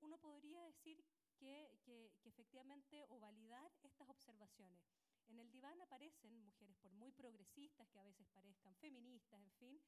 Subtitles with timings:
[0.00, 1.04] uno podría decir
[1.36, 4.82] que, que, efectivamente o validar estas observaciones.
[5.28, 9.82] En el diván aparecen mujeres, por muy progresistas que a veces parezcan feministas, en fin,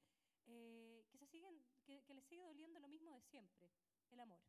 [0.47, 3.71] eh, que, se siguen, que, que les sigue doliendo lo mismo de siempre,
[4.11, 4.41] el amor.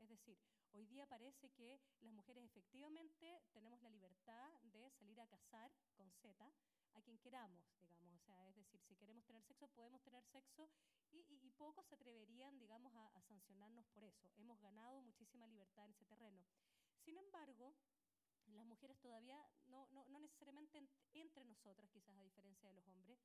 [0.00, 0.38] Es decir,
[0.72, 6.10] hoy día parece que las mujeres efectivamente tenemos la libertad de salir a cazar con
[6.12, 6.52] Z
[6.98, 8.20] a quien queramos, digamos.
[8.20, 10.68] O sea, es decir, si queremos tener sexo, podemos tener sexo
[11.12, 14.30] y, pocos se atreverían, digamos, a, sancionarnos por eso.
[14.36, 16.44] Hemos ganado muchísima libertad en ese terreno.
[17.04, 17.74] Sin embargo,
[18.46, 20.80] las mujeres todavía, no, no, no necesariamente
[21.14, 23.18] entre nosotras, quizás a diferencia de los hombres,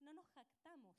[0.00, 0.96] no nos jactamos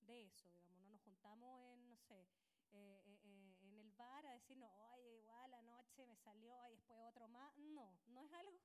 [0.00, 2.28] de eso, digamos, no nos juntamos en, no sé,
[2.72, 6.72] eh, eh, eh, en el bar a decir, no, oye, igual anoche me salió y
[6.72, 7.56] después otro más.
[7.56, 8.60] No, no es algo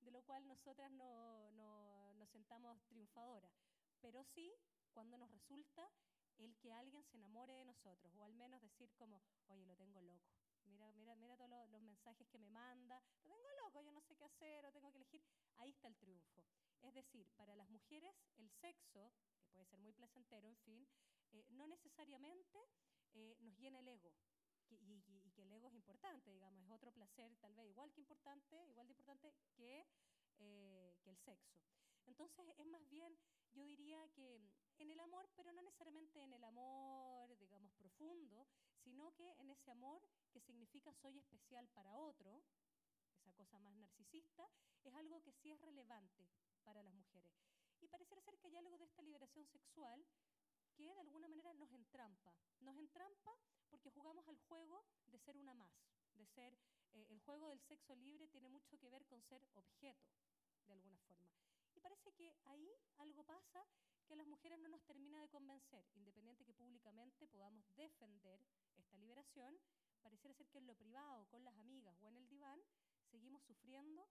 [0.00, 1.93] de lo cual nosotras no, no,
[2.24, 3.52] nos sentamos triunfadoras,
[4.00, 4.50] pero sí
[4.94, 5.90] cuando nos resulta
[6.38, 10.00] el que alguien se enamore de nosotros, o al menos decir como, oye, lo tengo
[10.00, 10.32] loco.
[10.64, 14.16] Mira, mira, mira todos los, mensajes que me manda, lo tengo loco, yo no sé
[14.16, 15.22] qué hacer, o tengo que elegir.
[15.58, 16.42] Ahí está el triunfo.
[16.80, 20.88] Es decir, para las mujeres el sexo, que puede ser muy placentero, en fin,
[21.50, 22.58] no necesariamente
[23.12, 24.14] eh, nos llena el ego.
[24.70, 28.66] y, que el ego es importante, digamos, es otro placer tal vez igual que importante,
[28.68, 29.86] igual de importante que,
[30.38, 31.58] eh, que el sexo.
[32.06, 33.18] Entonces es más bien,
[33.52, 34.40] yo diría que
[34.78, 38.46] en el amor, pero no necesariamente en el amor, digamos, profundo,
[38.82, 42.42] sino que en ese amor que significa soy especial para otro,
[43.16, 44.50] esa cosa más narcisista,
[44.82, 46.28] es algo que sí es relevante
[46.62, 47.32] para las mujeres.
[47.80, 50.04] Y pareciera ser que hay algo de esta liberación sexual
[50.74, 52.34] que de alguna manera nos entrampa.
[52.60, 53.38] Nos entrampa
[53.70, 55.72] porque jugamos al juego de ser una más,
[56.14, 56.58] de ser,
[56.92, 60.12] eh, el juego del sexo libre tiene mucho que ver con ser objeto,
[60.66, 61.43] de alguna forma.
[61.84, 63.62] Parece que ahí algo pasa
[64.06, 68.40] que a las mujeres no nos termina de convencer, independiente que públicamente podamos defender
[68.78, 69.54] esta liberación,
[70.00, 72.58] pareciera ser que en lo privado, con las amigas o en el diván,
[73.10, 74.08] seguimos sufriendo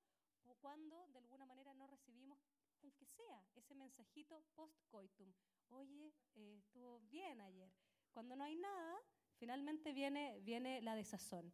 [0.61, 2.37] cuando de alguna manera no recibimos,
[2.83, 5.33] aunque sea ese mensajito post-coitum,
[5.69, 7.71] oye, eh, estuvo bien ayer.
[8.11, 8.99] Cuando no hay nada,
[9.37, 11.51] finalmente viene, viene la desazón.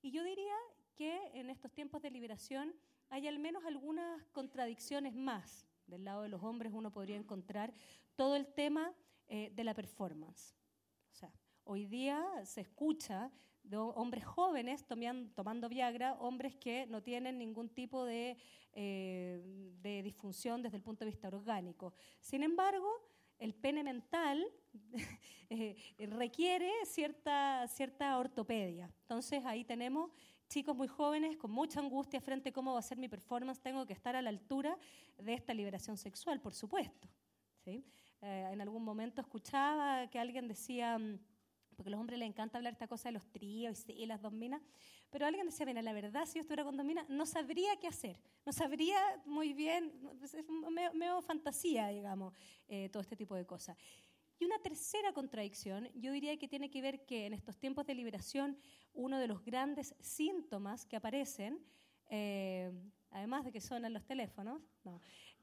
[0.00, 0.56] Y yo diría
[0.96, 2.74] que en estos tiempos de liberación
[3.12, 5.66] hay al menos algunas contradicciones más.
[5.86, 7.74] Del lado de los hombres uno podría encontrar
[8.16, 8.94] todo el tema
[9.28, 10.56] eh, de la performance.
[11.12, 11.30] O sea,
[11.64, 13.30] hoy día se escucha
[13.62, 14.86] de hombres jóvenes
[15.34, 18.38] tomando Viagra, hombres que no tienen ningún tipo de,
[18.72, 19.42] eh,
[19.82, 21.92] de disfunción desde el punto de vista orgánico.
[22.18, 22.88] Sin embargo,
[23.38, 24.42] el pene mental
[25.50, 28.90] eh, requiere cierta, cierta ortopedia.
[29.02, 30.10] Entonces ahí tenemos
[30.52, 33.86] chicos muy jóvenes con mucha angustia frente a cómo va a ser mi performance, tengo
[33.86, 34.76] que estar a la altura
[35.16, 37.08] de esta liberación sexual, por supuesto.
[37.64, 37.82] ¿sí?
[38.20, 41.18] Eh, en algún momento escuchaba que alguien decía mm,
[41.74, 44.34] porque a los hombres les encanta hablar esta cosa de los tríos y las dos
[44.34, 44.60] minas,
[45.08, 47.86] pero alguien decía, mira, la verdad, si yo estuviera con dos minas, no sabría qué
[47.86, 49.90] hacer, no sabría muy bien,
[50.22, 50.36] es
[50.68, 52.34] medio, fantasía, digamos,
[52.68, 53.78] eh, todo este tipo de cosas.
[54.42, 57.94] Y una tercera contradicción, yo diría que tiene que ver que en estos tiempos de
[57.94, 58.58] liberación,
[58.92, 61.64] uno de los grandes síntomas que aparecen,
[62.10, 62.72] eh,
[63.12, 64.60] además de que suenan los teléfonos,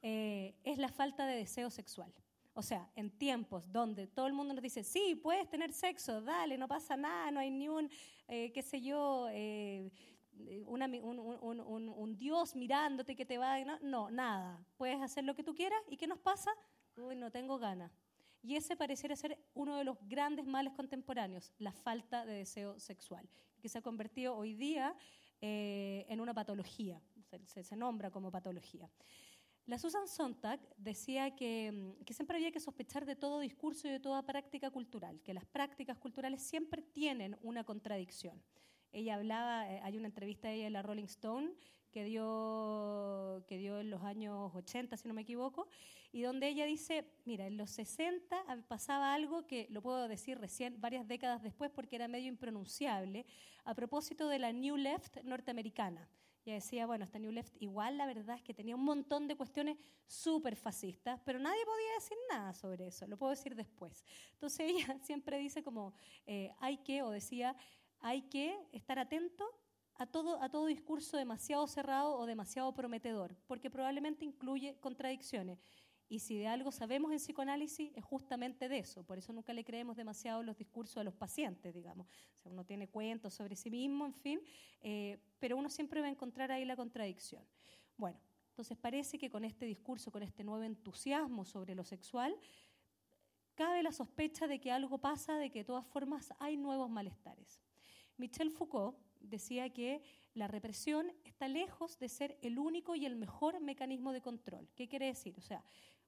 [0.02, 2.14] eh, es la falta de deseo sexual.
[2.54, 6.58] O sea, en tiempos donde todo el mundo nos dice, sí, puedes tener sexo, dale,
[6.58, 7.90] no pasa nada, no hay ni un,
[8.28, 9.90] eh, qué sé yo, eh,
[10.66, 13.64] un, Dios mirándote que te va.
[13.64, 14.62] No, no, nada.
[14.76, 15.80] Puedes hacer lo que tú quieras.
[15.88, 16.52] ¿Y qué nos pasa?
[16.98, 17.94] Uy, no tengo ganas.
[18.42, 23.30] Y ese pareciera ser uno de los grandes males contemporáneos, la falta de deseo sexual,
[23.60, 24.96] que se ha convertido hoy día
[25.42, 27.02] eh, en una patología,
[27.46, 28.90] se nombra como patología.
[29.70, 34.00] La Susan Sontag decía mm, que, siempre había que sospechar de todo discurso y de
[34.00, 38.42] toda práctica cultural, que las prácticas culturales siempre tienen una contradicción.
[38.92, 41.52] Ella hablaba, eh, hay una entrevista de ella en la Rolling Stone
[41.92, 45.68] que dio, que dio en los años 80, si no me equivoco,
[46.12, 50.80] y donde ella dice, mira, en los 60 pasaba algo que lo puedo decir recién,
[50.80, 53.26] varias décadas después, porque era medio impronunciable,
[53.64, 56.10] a propósito de la New Left norteamericana.
[56.46, 59.36] Ella decía, bueno, esta New Left igual la verdad es que tenía un montón de
[59.36, 59.78] cuestiones
[60.08, 64.04] súper fascistas, pero nadie podía decir nada sobre eso, lo puedo decir después.
[64.34, 65.94] Entonces ella siempre dice como,
[66.26, 67.56] eh, hay que, o decía,
[68.00, 69.46] hay que estar atento
[70.00, 75.60] a todo, a todo discurso demasiado cerrado o demasiado prometedor, porque probablemente incluye contradicciones.
[76.08, 79.04] Y si de algo sabemos en psicoanálisis es justamente de eso.
[79.04, 82.08] Por eso nunca le creemos demasiado los discursos a los pacientes, digamos.
[82.44, 84.42] O uno tiene cuentos sobre sí mismo, en fin,
[84.82, 87.44] eh, pero uno siempre va a encontrar ahí la contradicción.
[87.98, 88.18] Bueno,
[88.52, 92.36] entonces parece que con este discurso, con este nuevo entusiasmo sobre lo sexual,
[93.54, 97.62] cabe la sospecha de que algo pasa, de que de todas formas hay nuevos malestares.
[98.18, 100.02] Michel Foucault decía que
[100.34, 104.70] la represión está lejos de ser el único y el mejor mecanismo de control.
[104.76, 105.36] ¿Qué quiere decir?
[105.38, 105.64] O sea,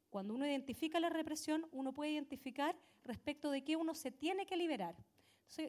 [0.09, 4.57] cuando uno identifica la represión, uno puede identificar respecto de qué uno se tiene que
[4.57, 4.95] liberar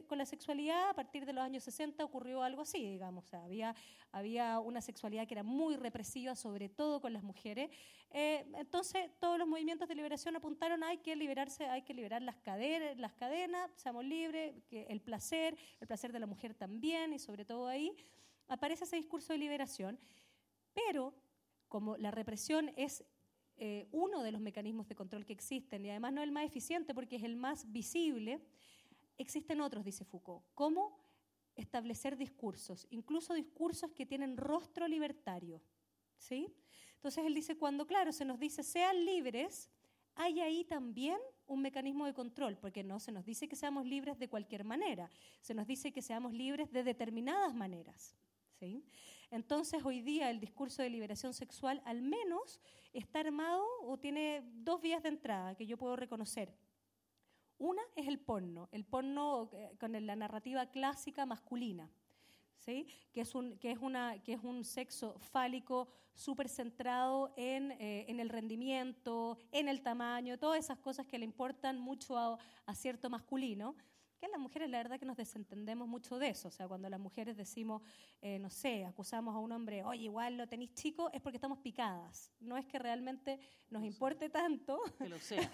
[0.07, 3.33] con la sexualidad, a partir de los años 60 ocurrió algo así, digamos.
[3.33, 3.75] había,
[4.11, 7.69] había una sexualidad que era muy represiva, sobre todo con las mujeres.
[8.11, 12.37] Eh, entonces, todos los movimientos de liberación apuntaron hay que liberarse, hay que liberar las
[12.37, 17.43] cadenas, las cadenas, seamos libres, el placer, el placer de la mujer también, y sobre
[17.43, 17.95] todo ahí
[18.47, 19.99] aparece ese discurso de liberación.
[20.73, 21.13] Pero,
[21.67, 23.03] como la represión es
[23.57, 26.95] eh, uno de los mecanismos de control que existen y además no el más eficiente
[26.95, 28.41] porque es el más visible,
[29.17, 30.99] Existen otros, dice Foucault, como
[31.55, 35.61] establecer discursos, incluso discursos que tienen rostro libertario.
[36.17, 36.53] ¿sí?
[36.95, 39.69] Entonces él dice, cuando, claro, se nos dice sean libres,
[40.15, 41.17] hay ahí también
[41.47, 45.09] un mecanismo de control, porque no se nos dice que seamos libres de cualquier manera,
[45.41, 48.15] se nos dice que seamos libres de determinadas maneras.
[48.59, 48.83] ¿sí?
[49.31, 52.59] Entonces hoy día el discurso de liberación sexual al menos
[52.93, 56.53] está armado o tiene dos vías de entrada que yo puedo reconocer.
[57.63, 61.89] Una es el porno, el porno eh, con la narrativa clásica masculina,
[62.57, 62.85] ¿sí?
[63.13, 68.03] que, es un, que, es una, que es un sexo fálico súper centrado en, eh,
[68.09, 72.75] en, el rendimiento, en el tamaño, todas esas cosas que le importan mucho a, a
[72.75, 73.77] cierto masculino
[74.23, 76.47] que las mujeres la verdad que nos desentendemos mucho de eso.
[76.47, 77.81] O sea, cuando las mujeres decimos,
[78.21, 81.57] eh, no sé, acusamos a un hombre, oye, igual lo tenéis chico, es porque estamos
[81.59, 82.31] picadas.
[82.39, 83.37] No es que realmente
[83.69, 84.79] nos importe tanto.
[84.97, 85.49] Que lo sea.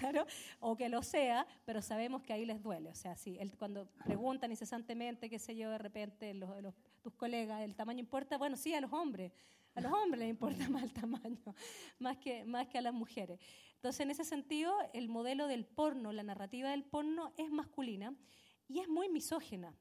[0.00, 0.24] claro,
[0.60, 2.88] o que lo sea, pero sabemos que ahí les duele.
[2.88, 7.76] O sea, sí, cuando preguntan incesantemente, qué sé yo, de repente los, tus colegas, ¿el
[7.76, 8.38] tamaño importa?
[8.38, 9.30] Bueno, sí, a los hombres.
[9.74, 11.54] A los hombres les importa más el tamaño,
[11.98, 13.38] más que, más que a las mujeres.
[13.80, 18.14] Entonces, en ese sentido, el modelo del porno, la narrativa del porno es masculina
[18.68, 19.74] y es muy misógena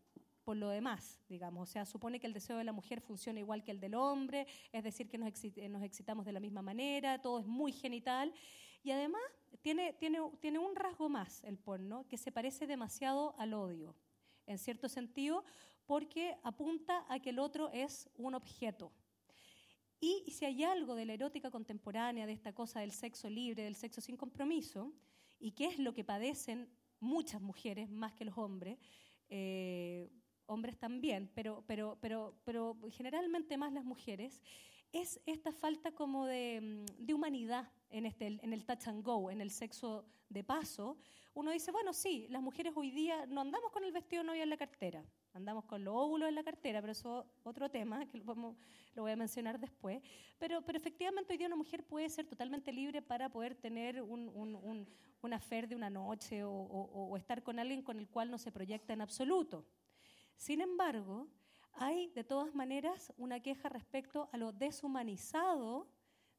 [0.46, 1.68] por lo demás, digamos.
[1.68, 4.48] O sea, supone que el deseo de la mujer funciona igual que el del hombre,
[4.72, 8.34] es decir, que nos, excitamos de la misma manera, todo es muy genital.
[8.84, 9.22] Y además
[9.60, 13.98] tiene, tiene, tiene un rasgo más el porno, que se parece demasiado al odio,
[14.46, 15.44] en cierto sentido,
[15.86, 18.94] porque apunta a que el otro es un objeto.
[20.00, 23.76] Y si hay algo de la erótica contemporánea, de esta cosa del sexo libre, del
[23.76, 24.94] sexo sin compromiso,
[25.40, 26.70] y que es lo que padecen
[27.00, 28.78] muchas mujeres más que los hombres,
[29.30, 30.10] eh,
[30.46, 34.42] hombres también, pero, pero, pero, pero generalmente más las mujeres,
[34.92, 39.42] es esta falta como de, mm, humanidad en, este, en el touch and go, en
[39.42, 40.98] el sexo de paso.
[41.40, 44.50] Uno dice, bueno, sí, las mujeres hoy día no andamos con el vestido novia en
[44.50, 48.18] la cartera, andamos con los óvulos en la cartera, pero eso es otro tema que
[48.18, 48.58] lo,
[48.98, 50.02] voy a mencionar después.
[50.38, 54.28] Pero, pero efectivamente hoy día una mujer puede ser totalmente libre para poder tener un,
[54.28, 54.86] un, un,
[55.22, 59.00] una de una noche o, estar con alguien con el cual no se proyecta en
[59.00, 59.66] absoluto.
[60.36, 61.30] Sin embargo,
[61.72, 65.88] hay de todas maneras una queja respecto a lo deshumanizado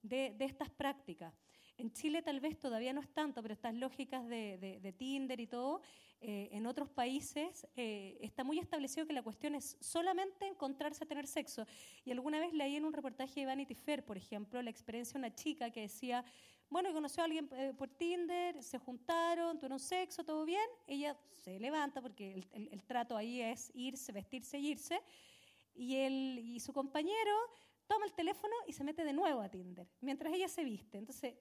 [0.02, 1.34] de, estas prácticas.
[1.76, 5.40] En Chile tal vez todavía no es tanto, pero estas lógicas de, de, de Tinder
[5.40, 5.80] y todo
[6.22, 11.06] eh, en otros países eh, está muy establecido que la cuestión es solamente encontrarse a
[11.06, 11.66] tener sexo.
[12.04, 15.18] Y alguna vez leí en un reportaje de Vanity Fair, por ejemplo, la experiencia de
[15.20, 16.22] una chica que decía,
[16.68, 21.58] bueno, conoció a alguien eh, por Tinder, se juntaron, tuvieron sexo, todo bien, ella se
[21.58, 25.00] levanta porque el, trato ahí es irse, vestirse y irse,
[25.74, 27.34] y, él, y su compañero
[27.90, 30.96] toma el teléfono y se mete de nuevo a Tinder, mientras ella se viste.
[30.96, 31.34] Entonces,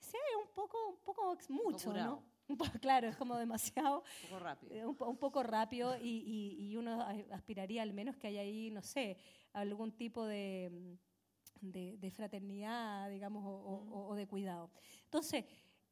[0.00, 2.24] sí, un poco, un poco mucho, ¿no?
[2.80, 4.02] claro, es como demasiado.
[4.24, 4.74] Un poco rápido.
[4.74, 9.16] Eh, un, poco rápido y, y, uno aspiraría al menos que haya ahí, no sé,
[9.52, 10.98] algún tipo de,
[11.60, 14.70] de, fraternidad, digamos, o, o, de cuidado.
[15.04, 15.44] Entonces,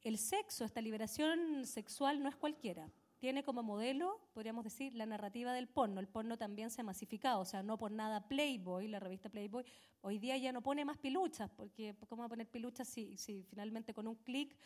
[0.02, 2.90] el sexo, esta liberación sexual no es cualquiera.
[3.20, 6.00] Tiene como modelo, podríamos decir, la narrativa del porno.
[6.00, 9.62] El porno también se ha masificado, o sea, no por nada Playboy, la revista Playboy,
[10.00, 13.42] hoy día ya no pone más piluchas, porque ¿cómo va a poner piluchas si, si
[13.44, 14.56] finalmente con un clic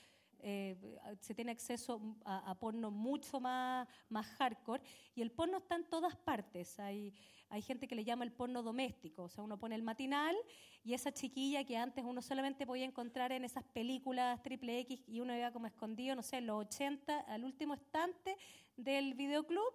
[0.47, 0.77] eh,
[1.21, 4.83] se tiene acceso a, porno mucho más, más hardcore
[5.15, 6.79] y el porno está en todas partes.
[6.79, 7.15] Hay,
[7.49, 10.37] hay gente que le llama el porno doméstico, o sea, uno pone el matinal
[10.85, 15.21] y esa chiquilla que antes uno solamente podía encontrar en esas películas triple X y
[15.21, 18.37] uno iba como escondido, no sé, en los 80, al último estante
[18.77, 19.73] del videoclub,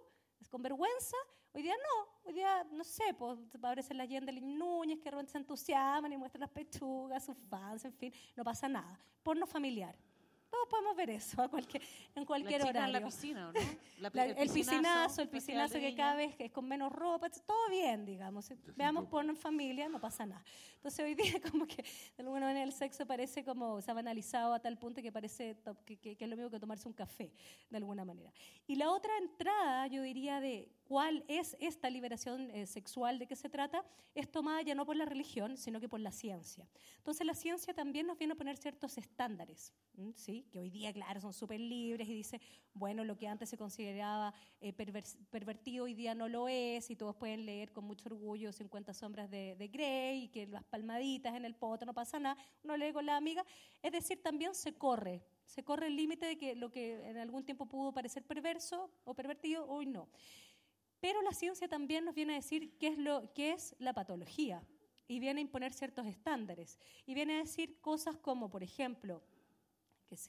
[0.50, 1.16] con vergüenza.
[1.52, 6.12] Hoy día no, hoy día, no sé, pues aparecen las de Núñez que se entusiasman
[6.12, 9.00] y muestran las pechugas, sus fans, en fin, no pasa nada.
[9.24, 9.96] Porno familiar
[10.50, 11.82] Todos podemos ver eso a cualquier,
[12.14, 12.96] en cualquier la chica horario.
[12.96, 13.52] en la piscina, ¿no?
[14.00, 17.68] La- La- el piscinazo, el piscinazo que cada vez que es con menos ropa, todo
[17.70, 18.46] bien, digamos.
[18.46, 20.42] Si Veamos porno en familia, no pasa nada.
[20.74, 24.52] Entonces hoy día como que de alguna manera el sexo parece como se ha banalizado
[24.52, 27.32] a tal punto que parece que- que es lo mismo que tomarse un café,
[27.68, 28.32] de alguna manera.
[28.66, 33.36] Y la otra entrada, yo diría, de cuál es esta liberación eh, sexual, de qué
[33.36, 36.66] se trata, es tomada ya no por la religión, sino que por la ciencia.
[36.96, 39.72] Entonces la ciencia también nos viene a poner ciertos estándares.
[40.16, 40.48] ¿sí?
[40.50, 42.40] que hoy día, claro, son súper libres y dice,
[42.74, 47.14] bueno, lo que antes se consideraba eh, pervertido hoy día no lo es y todos
[47.14, 51.44] pueden leer con mucho orgullo 50 sombras de, de Grey y que las palmaditas en
[51.44, 53.44] el poto no pasa nada, uno lee con la amiga,
[53.80, 57.44] es decir, también se corre, se corre el límite de que lo que en algún
[57.44, 60.08] tiempo pudo parecer perverso o pervertido, hoy no.
[61.00, 64.62] Pero la ciencia también nos viene a decir qué es, lo, qué es la patología
[65.08, 66.78] y viene a imponer ciertos estándares.
[67.06, 69.22] Y viene a decir cosas como, por ejemplo,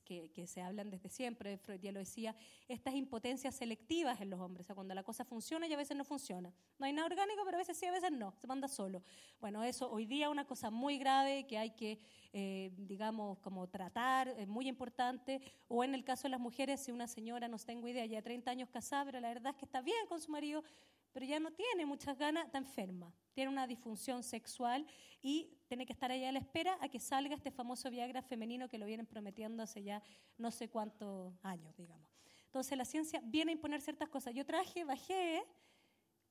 [0.04, 2.36] que, que se hablan desde siempre, Freud ya lo decía,
[2.68, 5.98] estas impotencias selectivas en los hombres, o sea, cuando la cosa funciona y a veces
[5.98, 6.54] no funciona.
[6.78, 9.04] No hay nada orgánico, pero a veces sí, a veces no, se manda solo.
[9.40, 12.00] Bueno, eso hoy día es una cosa muy grave que hay que,
[12.34, 15.42] eh, digamos, como tratar, es muy importante.
[15.68, 18.52] O en el caso de las mujeres, si una señora, no tengo idea, ya 30
[18.52, 20.64] años casada, pero la verdad es que está bien con su marido,
[21.12, 24.86] pero ya no tiene muchas ganas, está enferma, tiene una disfunción sexual
[25.22, 28.70] y tiene que estar allá a la espera a que salga este famoso Viagra femenino
[28.70, 30.02] que lo vienen prometiendo hace ya
[30.38, 32.08] no sé cuántos años, digamos.
[32.46, 34.34] Entonces la ciencia viene a imponer ciertas cosas.
[34.34, 35.44] Yo traje, bajé,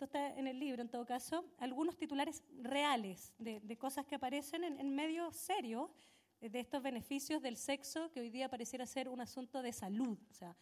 [0.00, 4.14] esto está en el libro en todo caso, algunos titulares reales de, de cosas que
[4.14, 5.90] aparecen en, en medios serios
[6.40, 10.16] de estos beneficios del sexo que hoy día pareciera ser un asunto de salud.
[10.30, 10.56] O sea,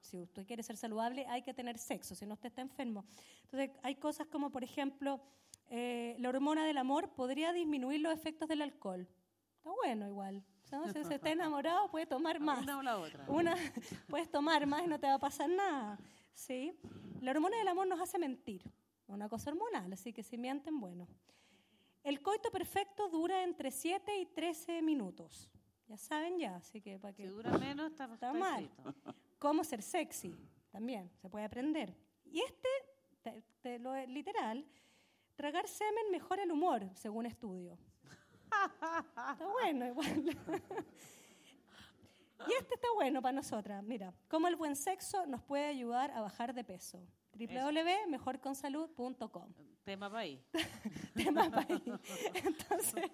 [0.00, 3.04] si usted quiere ser saludable, hay que tener sexo, si no usted está enfermo.
[3.42, 5.20] Entonces, hay cosas como, por ejemplo,
[5.68, 9.06] eh, la hormona del amor podría disminuir los efectos del alcohol.
[9.58, 10.42] Está bueno igual.
[10.72, 10.90] ¿no?
[10.90, 12.62] Si se está enamorado, puede tomar más.
[12.62, 13.26] Una o la otra.
[13.28, 13.54] Una,
[14.08, 15.98] puedes tomar más y no te va a pasar nada.
[16.38, 16.72] ¿Sí?
[17.20, 18.62] La hormona del amor nos hace mentir.
[19.08, 21.08] Una cosa hormonal, así que si mienten, bueno.
[22.04, 25.50] El coito perfecto dura entre 7 y 13 minutos.
[25.88, 28.70] Ya saben ya, así que para Si que dura menos, está, Está mal.
[29.38, 30.36] cómo ser sexy,
[30.70, 31.94] también se puede aprender.
[32.26, 32.68] Y este,
[33.22, 34.64] te- te lo literal,
[35.34, 37.78] tragar semen mejora el humor, según estudio.
[38.44, 40.36] Está bueno igual.
[42.46, 43.82] Y este está bueno para nosotras.
[43.82, 47.06] Mira, cómo el buen sexo nos puede ayudar a bajar de peso.
[47.32, 49.52] www.mejorconsalud.com
[49.84, 50.40] Tema país.
[51.14, 51.82] tema país.
[52.44, 53.10] Entonces,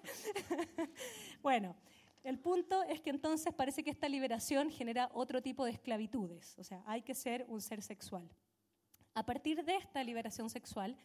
[1.41, 1.75] bueno,
[2.23, 6.55] el punto es que entonces parece que esta liberación genera otro tipo de esclavitudes.
[6.57, 8.29] O sea, hay que ser un ser sexual.
[9.13, 10.97] A partir de esta liberación sexual,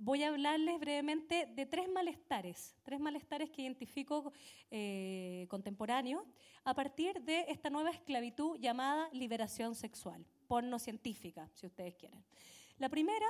[0.00, 4.32] voy a hablarles brevemente de tres malestares, tres malestares que identifico
[4.70, 6.24] eh, contemporáneos
[6.64, 12.24] a partir de esta nueva esclavitud llamada liberación sexual, porno científica, si ustedes quieren.
[12.78, 13.26] La primera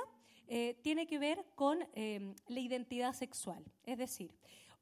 [0.47, 4.31] eh, tiene que ver con eh, la identidad sexual, es decir,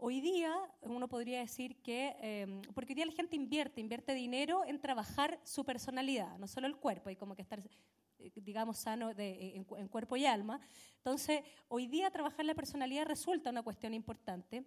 [0.01, 4.63] Hoy día uno podría decir que, eh, porque hoy día la gente invierte, invierte dinero
[4.65, 7.59] en trabajar su personalidad, no solo el cuerpo, hay como que estar,
[8.35, 10.59] digamos, sano de- en, cu- en cuerpo y alma.
[10.97, 14.63] Entonces, hoy día trabajar la personalidad resulta una cuestión importante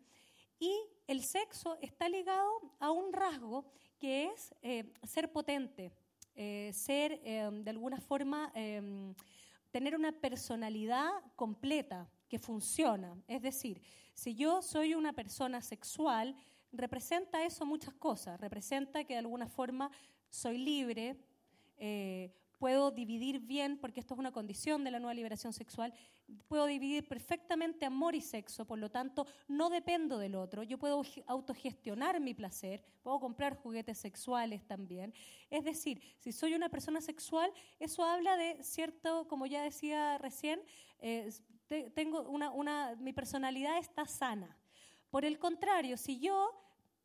[0.58, 0.72] y
[1.06, 3.64] el sexo está ligado a un rasgo
[3.98, 5.92] que es eh, ser potente,
[6.34, 9.14] eh, ser eh, de alguna forma, eh,
[9.70, 13.16] tener una personalidad completa que funciona.
[13.26, 13.82] Es decir,
[14.14, 16.34] si yo soy una persona sexual,
[16.72, 18.40] representa eso muchas cosas.
[18.40, 19.90] Representa que de alguna forma
[20.30, 21.16] soy libre,
[21.76, 22.30] eh,
[22.62, 25.92] puedo dividir bien, porque esto es una condición de la nueva liberación sexual,
[26.46, 31.02] puedo dividir perfectamente amor y sexo, por lo tanto no dependo del otro, yo puedo
[31.02, 35.12] ge- autogestionar mi placer, puedo comprar juguetes sexuales también.
[35.50, 40.62] Es decir, si soy una persona sexual, eso habla de cierto, como ya decía recién,
[41.00, 41.32] eh,
[41.66, 44.56] te- tengo una, una, mi personalidad está sana.
[45.10, 46.54] Por el contrario, si yo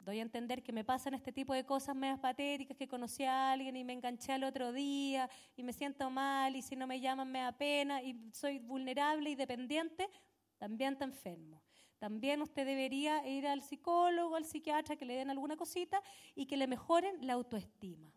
[0.08, 3.52] doy a entender que me pasan este tipo de cosas medias patéticas, que conocí a
[3.52, 7.02] alguien y me enganché al otro día y me siento mal y si no me
[7.02, 10.10] llaman me da pena y soy vulnerable y dependiente,
[10.58, 11.62] también está enfermo.
[12.00, 16.02] También usted debería ir al psicólogo, al psiquiatra, que le den alguna cosita
[16.36, 18.14] y que le mejoren la autoestima.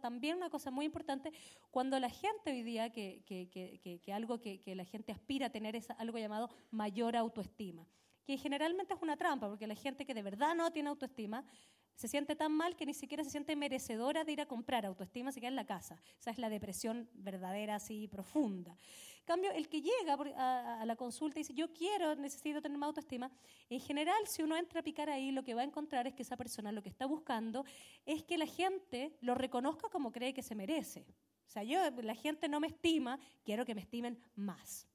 [0.00, 1.32] También una cosa muy importante,
[1.70, 5.50] cuando la gente hoy día, que, que- que- que- algo que la gente aspira a
[5.50, 7.86] tener es algo llamado mayor autoestima,
[8.24, 11.44] que generalmente es una trampa, porque la gente que de verdad no tiene autoestima
[11.94, 15.30] se siente tan mal que ni siquiera se siente merecedora de ir a comprar autoestima,
[15.30, 16.00] se queda en la casa.
[16.18, 18.76] Esa es la depresión verdadera, así profunda.
[19.20, 22.88] En cambio, el que llega a, la consulta y dice, yo quiero, necesito tener más
[22.88, 23.30] autoestima,
[23.70, 26.22] en general, si uno entra a picar ahí, lo que va a encontrar es que
[26.22, 27.64] esa persona lo que está buscando
[28.04, 31.06] es que la gente lo reconozca como cree que se merece.
[31.46, 34.86] O sea, yo, la gente no me estima, quiero que me estimen más.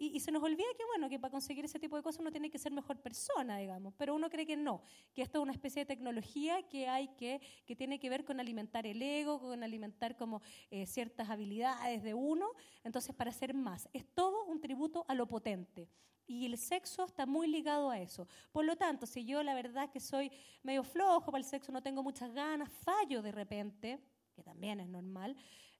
[0.00, 2.50] Y, se nos olvida que, bueno, que para conseguir ese tipo de cosas uno tiene
[2.50, 5.82] que ser mejor persona, digamos, pero uno cree que no, que esto es una especie
[5.82, 10.16] de tecnología que hay que, que tiene que ver con alimentar el ego, con alimentar
[10.16, 10.40] como
[10.70, 12.52] eh, ciertas habilidades de uno,
[12.84, 13.88] entonces para ser más.
[13.92, 15.88] Es todo un tributo a lo potente.
[16.28, 18.28] Y el sexo está muy ligado a eso.
[18.52, 20.30] Por lo tanto, si yo la verdad que soy
[20.62, 23.98] medio flojo para el sexo, no tengo muchas ganas, fallo de repente,
[24.34, 25.34] que también es normal,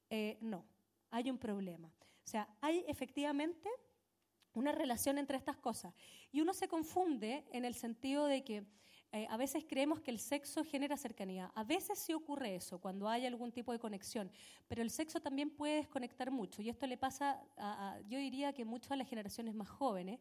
[0.09, 0.65] eh, no,
[1.11, 1.89] hay un problema.
[1.89, 3.69] O sea, hay efectivamente
[4.59, 5.95] una relación entre estas cosas.
[6.33, 8.65] Y uno se confunde en el sentido de que
[9.11, 11.51] eh, a veces creemos que el sexo genera cercanía.
[11.55, 14.31] A veces sí ocurre eso, cuando hay algún tipo de conexión,
[14.67, 16.61] pero el sexo también puede desconectar mucho.
[16.61, 20.21] Y esto le pasa, a, yo diría que mucho a las generaciones más jóvenes,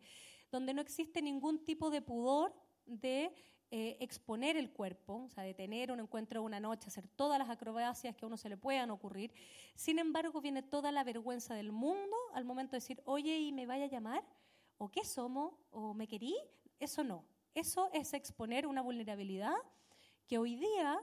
[0.52, 3.34] donde no existe ningún tipo de pudor de
[3.70, 7.50] eh, exponer el cuerpo, o sea, de tener un encuentro una noche, hacer todas las
[7.50, 9.34] acrobacias que a uno se le puedan ocurrir.
[9.76, 13.66] Sin embargo, viene toda la vergüenza del mundo al momento de decir, oye, ¿y me
[13.66, 14.24] vaya a llamar?
[14.78, 15.54] ¿O qué somos?
[15.72, 16.36] ¿O me querí?
[16.80, 17.26] Eso no.
[17.54, 19.56] Eso es exponer una vulnerabilidad
[20.28, 21.02] que hoy día,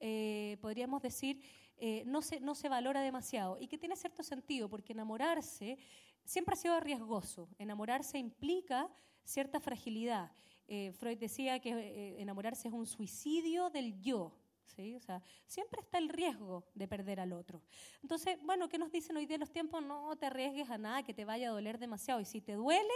[0.00, 1.42] eh, podríamos decir,
[1.76, 5.78] eh, no, se, no se valora demasiado y que tiene cierto sentido, porque enamorarse
[6.24, 7.48] siempre ha sido riesgoso.
[7.58, 8.88] Enamorarse implica
[9.24, 10.30] cierta fragilidad.
[10.68, 14.32] Eh, Freud decía que eh, enamorarse es un suicidio del yo.
[14.66, 14.96] ¿sí?
[14.96, 15.00] O
[15.46, 17.62] siempre está el riesgo de perder al otro.
[18.02, 19.82] Entonces, bueno, ¿qué nos dicen hoy día los tiempos?
[19.82, 22.20] No te arriesgues a nada que te vaya a doler demasiado.
[22.20, 22.94] Y si te duele,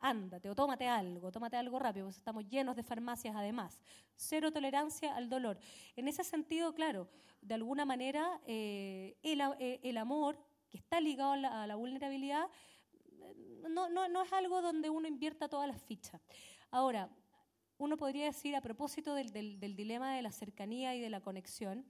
[0.00, 3.80] ándate o tómate algo, tómate algo rápido, porque estamos llenos de farmacias además.
[4.16, 5.58] Cero tolerancia al dolor.
[5.96, 7.08] En ese sentido, claro,
[7.42, 10.38] de alguna manera eh, el, amor,
[10.70, 12.48] que está ligado a la, vulnerabilidad,
[13.68, 16.20] no, no es algo donde uno invierta todas las fichas.
[16.70, 17.10] Ahora,
[17.78, 21.84] uno podría decir a propósito del, dilema de la cercanía y de la conexión,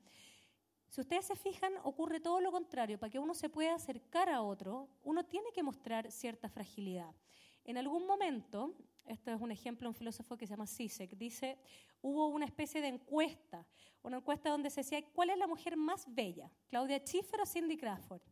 [0.88, 2.98] si ustedes se fijan, ocurre todo lo contrario.
[2.98, 7.14] Para que uno se pueda acercar a otro, uno tiene que mostrar cierta fragilidad.
[7.64, 8.74] En algún momento,
[9.06, 11.58] esto es un ejemplo, un filósofo que se llama Sisek, dice,
[12.02, 13.66] hubo una especie de encuesta,
[14.02, 16.50] una encuesta donde se decía, ¿cuál es la mujer más bella?
[16.68, 18.22] ¿Claudia Schiffer o Cindy Crawford?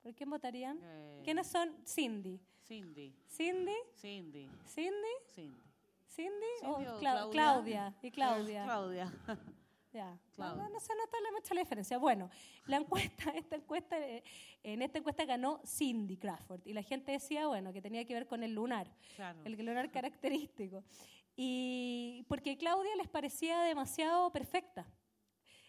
[0.00, 0.80] ¿Por quién votarían?
[0.82, 1.76] Eh, ¿Quiénes son?
[1.86, 2.40] Cindy.
[2.66, 3.14] Cindy.
[3.28, 3.74] ¿Cindy?
[3.94, 4.48] Cindy.
[4.66, 5.08] ¿Cindy?
[5.34, 5.71] Cindy.
[6.14, 6.46] ¿Cindy?
[6.64, 7.94] o Claudia?
[8.02, 8.64] Y Claudia.
[8.64, 9.12] Claudia.
[9.92, 11.98] Ya, no, no, se nota mucha la diferencia.
[11.98, 12.30] Bueno,
[12.66, 14.22] la encuesta, esta encuesta, eh,
[14.62, 18.26] en esta encuesta ganó Cindy Crawford y la gente decía, bueno, que tenía que ver
[18.26, 18.90] con el lunar,
[19.44, 20.82] el lunar característico.
[21.36, 24.86] Y porque Claudia les parecía demasiado perfecta.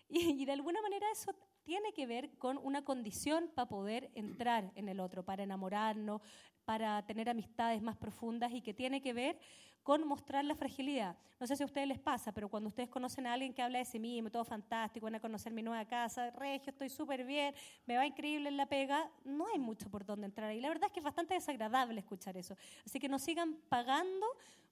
[0.08, 4.72] Y, y de alguna manera eso tiene que ver con una condición para poder entrar
[4.76, 6.22] en el otro, para enamorarnos,
[6.66, 9.40] para tener amistades más profundas y que tiene que ver
[9.84, 11.16] con mostrar la fragilidad.
[11.40, 13.80] No sé si a ustedes les pasa, pero cuando ustedes conocen a alguien que habla
[13.80, 17.54] de sí mismo, todo fantástico, van a conocer mi nueva casa, regio, estoy súper bien,
[17.86, 20.54] me va increíble en la pega, no hay mucho por dónde entrar.
[20.54, 22.56] Y la verdad es que es bastante desagradable escuchar eso.
[22.86, 24.26] Así que no sigan pagando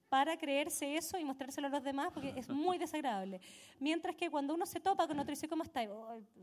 [0.08, 3.40] para creerse eso y mostrárselo a los demás, porque es muy desagradable.
[3.78, 5.86] Mientras que cuando uno se topa con otro y dice, ¿cómo está?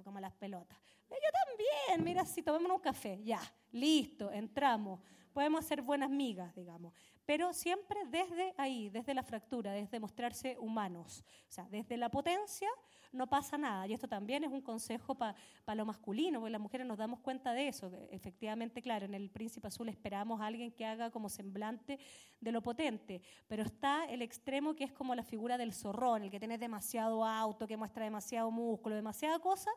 [0.03, 0.77] como las pelotas.
[1.09, 1.15] Yo
[1.47, 4.99] también, mira, si tomemos un café, ya, listo, entramos.
[5.33, 6.93] Podemos ser buenas migas, digamos
[7.29, 11.23] pero siempre desde ahí, desde la fractura, desde mostrarse humanos.
[11.47, 12.67] O sea, desde la potencia
[13.11, 13.85] no pasa nada.
[13.85, 15.35] Y esto también es un consejo para
[15.75, 17.91] lo masculino, porque las mujeres nos damos cuenta de eso.
[18.09, 21.99] Efectivamente, claro, en el Príncipe Azul esperamos a alguien que haga como semblante
[22.41, 26.31] de lo potente, pero está el extremo que es como la figura del zorrón, el
[26.31, 29.69] que tiene demasiado auto, que muestra demasiado músculo, demasiada cosa,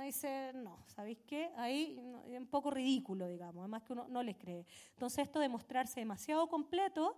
[0.00, 1.50] dice, no, ¿sabéis qué?
[1.56, 2.00] Ahí
[2.30, 4.66] es un poco ridículo, digamos, además que uno no les cree.
[4.90, 7.14] Entonces esto de mostrarse demasiado completo,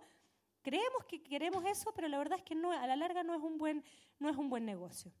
[0.61, 3.41] creemos que queremos eso, pero la verdad es que no, a la larga no es
[3.41, 3.83] un buen,
[4.19, 5.11] no es un buen negocio.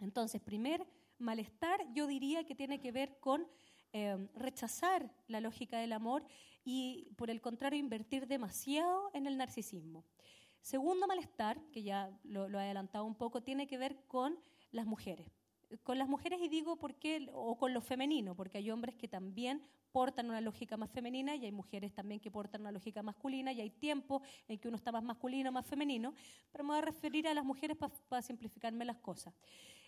[0.00, 0.86] Entonces, primer
[1.18, 3.46] malestar yo diría que tiene que ver con
[3.92, 6.24] eh, rechazar la lógica del amor
[6.64, 10.04] y por el contrario invertir demasiado en el narcisismo.
[10.60, 14.38] Segundo malestar, que ya lo, lo he adelantado un poco, tiene que ver con
[14.70, 15.37] las mujeres
[15.82, 19.08] con las mujeres y digo por qué, o con lo femenino, porque hay hombres que
[19.08, 23.52] también portan una lógica más femenina y hay mujeres también que portan una lógica masculina
[23.52, 26.14] y hay tiempos en que uno está más masculino, más femenino,
[26.50, 27.76] pero me voy a referir a las mujeres
[28.08, 29.34] para simplificarme las cosas.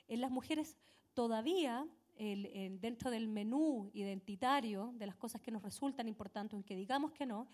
[0.08, 0.76] En las mujeres
[1.14, 1.86] todavía,
[2.18, 7.48] dentro del menú identitario de las cosas que nos resultan importantes, que digamos que no,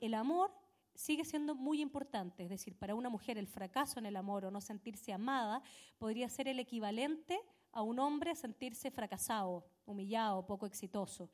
[0.00, 0.52] el amor
[0.94, 2.42] sigue siendo muy importante.
[2.42, 5.62] Es decir, para una mujer el fracaso en el amor o no sentirse amada
[5.98, 7.40] podría ser el equivalente
[7.72, 11.30] a un hombre sentirse fracasado, humillado, poco exitoso.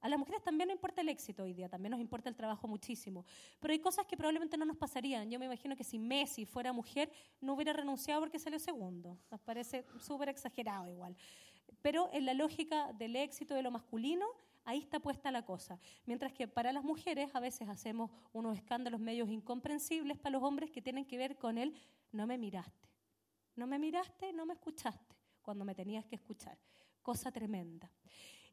[0.00, 2.68] A las mujeres también no importa el éxito hoy día, también nos importa el trabajo
[2.68, 3.24] muchísimo.
[3.58, 5.30] Pero hay cosas que probablemente no nos pasarían.
[5.30, 9.18] Yo me imagino que si Messi fuera mujer, no hubiera renunciado porque salió segundo.
[9.30, 11.16] Nos parece súper exagerado igual.
[11.82, 14.26] Pero en la lógica del éxito de lo masculino,
[14.64, 15.78] ahí está puesta la cosa.
[16.04, 20.70] Mientras que para las mujeres a veces hacemos unos escándalos medios incomprensibles para los hombres
[20.70, 21.74] que tienen que ver con el
[22.12, 22.88] no me miraste.
[23.56, 25.05] No me miraste, no me escuchaste
[25.46, 26.58] cuando me tenías que escuchar.
[27.00, 27.90] Cosa tremenda.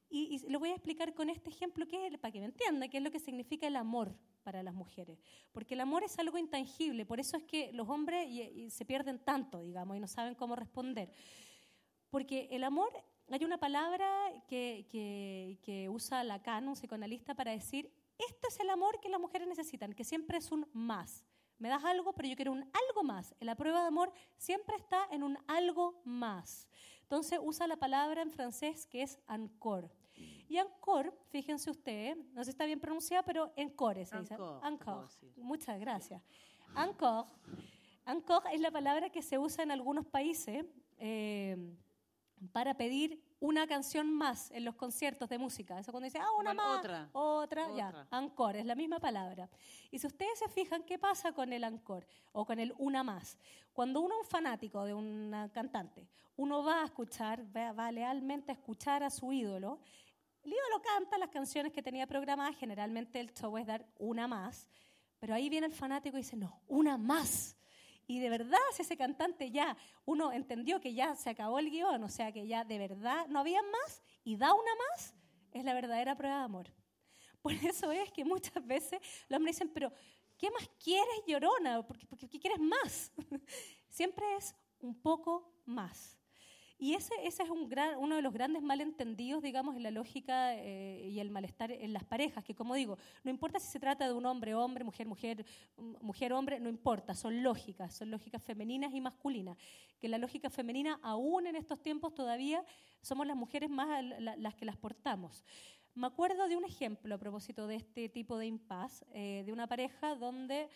[0.09, 2.97] Y, lo voy a explicar con este ejemplo que es, para que me entienda, qué
[2.97, 5.17] es lo que significa el amor para las mujeres.
[5.51, 8.29] Porque el amor es algo intangible, por eso es que los hombres
[8.71, 11.11] se pierden tanto, digamos, y no saben cómo responder.
[12.11, 12.91] Porque el amor,
[13.31, 14.07] hay una palabra
[14.47, 19.19] que, que, que usa Lacan, un psicoanalista, para decir, este es el amor que las
[19.19, 21.25] mujeres necesitan, que siempre es un más.
[21.63, 23.33] Me das algo, pero yo quiero un algo más.
[23.39, 26.67] La prueba de amor siempre está en un algo más.
[27.03, 29.89] Entonces usa la palabra en francés que es encore.
[30.49, 34.35] Y encore, fíjense ustedes, no sé si está bien pronunciada, pero encore se dice.
[34.61, 35.07] Encore.
[35.37, 36.21] Muchas gracias.
[36.75, 37.29] Encore.
[38.05, 40.65] Encore es la palabra que se usa en algunos países
[40.97, 41.55] eh,
[42.51, 45.77] para pedir una canción más en los conciertos de música.
[45.77, 49.49] Eso cuando dice, ah, una más, otra, otra, ya, encore, es la misma palabra.
[49.91, 53.37] Y si ustedes se fijan, ¿qué pasa con el encore o con el una más?
[53.73, 58.55] Cuando uno es un fanático de un cantante, uno va a escuchar, va, lealmente a
[58.55, 59.81] escuchar a su ídolo,
[60.41, 64.69] el ídolo canta las canciones que tenía programadas, generalmente el show es dar una más,
[65.19, 67.57] pero ahí viene el fanático y dice, no, una más.
[68.07, 72.09] Y de verdad, ese cantante ya, uno entendió que ya se acabó el guion, o
[72.09, 75.15] sea, que ya de verdad no había más y da una más,
[75.51, 76.73] es la verdadera prueba de amor.
[77.41, 79.91] Por eso es que muchas veces los hombres dicen, pero
[80.37, 81.85] ¿qué más quieres, llorona?
[81.85, 83.11] ¿Por qué, qué quieres más?
[83.89, 86.22] Siempre es un poco más.
[86.83, 91.17] Y ese, ese es uno de los grandes malentendidos, digamos, en la lógica eh, y
[91.21, 94.25] el malestar en las parejas, que como digo, no importa si se trata de un
[94.25, 95.45] hombre, hombre, mujer, mujer,
[95.77, 99.57] mujer, hombre, no importa, son lógicas, son lógicas femeninas y masculinas.
[99.97, 102.65] Que la lógica femenina, aún en estos tiempos, todavía
[103.01, 105.41] somos las mujeres más las que las portamos.
[105.95, 109.67] Me acuerdo de un ejemplo a propósito de este tipo de impas, eh, de una
[109.67, 110.67] pareja donde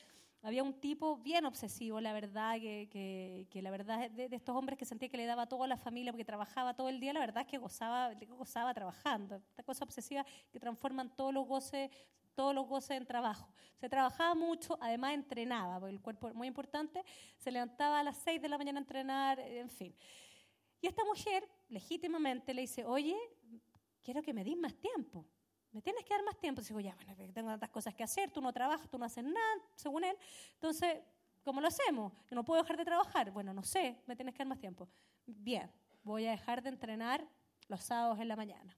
[0.42, 4.78] había un tipo bien obsesivo, la verdad, que, que, la verdad de, de, estos hombres
[4.78, 7.20] que sentía que le daba todo a la familia porque trabajaba todo el día, la
[7.20, 9.42] verdad es que gozaba, gozaba trabajando.
[9.50, 11.90] Esta cosa obsesiva que transforman todos los goces
[12.38, 13.52] todos los goces en trabajo.
[13.80, 17.04] Se trabajaba mucho, además entrenaba, porque el cuerpo es muy importante,
[17.36, 19.96] se levantaba a las 6 de la mañana a entrenar, en fin.
[20.80, 23.18] Y esta mujer legítimamente le dice, oye,
[24.04, 25.26] quiero que me des más tiempo
[25.72, 26.62] me tienes que dar más tiempo.
[26.62, 29.62] Digo, ya, bueno, tengo tantas cosas que hacer, tú no trabajas, tú no haces nada,
[29.76, 30.18] según él.
[30.54, 30.98] Entonces,
[31.44, 32.14] ¿cómo lo hacemos?
[32.32, 33.32] no puedo dejar de trabajar.
[33.32, 34.88] Bueno, no sé, me tienes que dar más tiempo.
[35.26, 35.72] Bien,
[36.04, 37.28] voy a dejar de entrenar
[37.68, 38.78] los sábados en la mañana.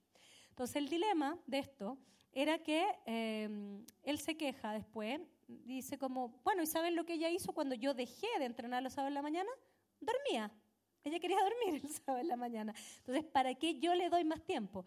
[0.50, 1.98] Entonces, el dilema de esto
[2.32, 7.30] era que em, él se queja después, dice como, bueno, ¿y saben lo que ella
[7.30, 9.50] hizo cuando yo dejé de entrenar los sábados en la mañana?
[10.00, 10.52] Dormía.
[11.04, 12.74] Ella quería dormir el sábado en la mañana.
[12.98, 14.86] Entonces, ¿para qué yo le doy más tiempo?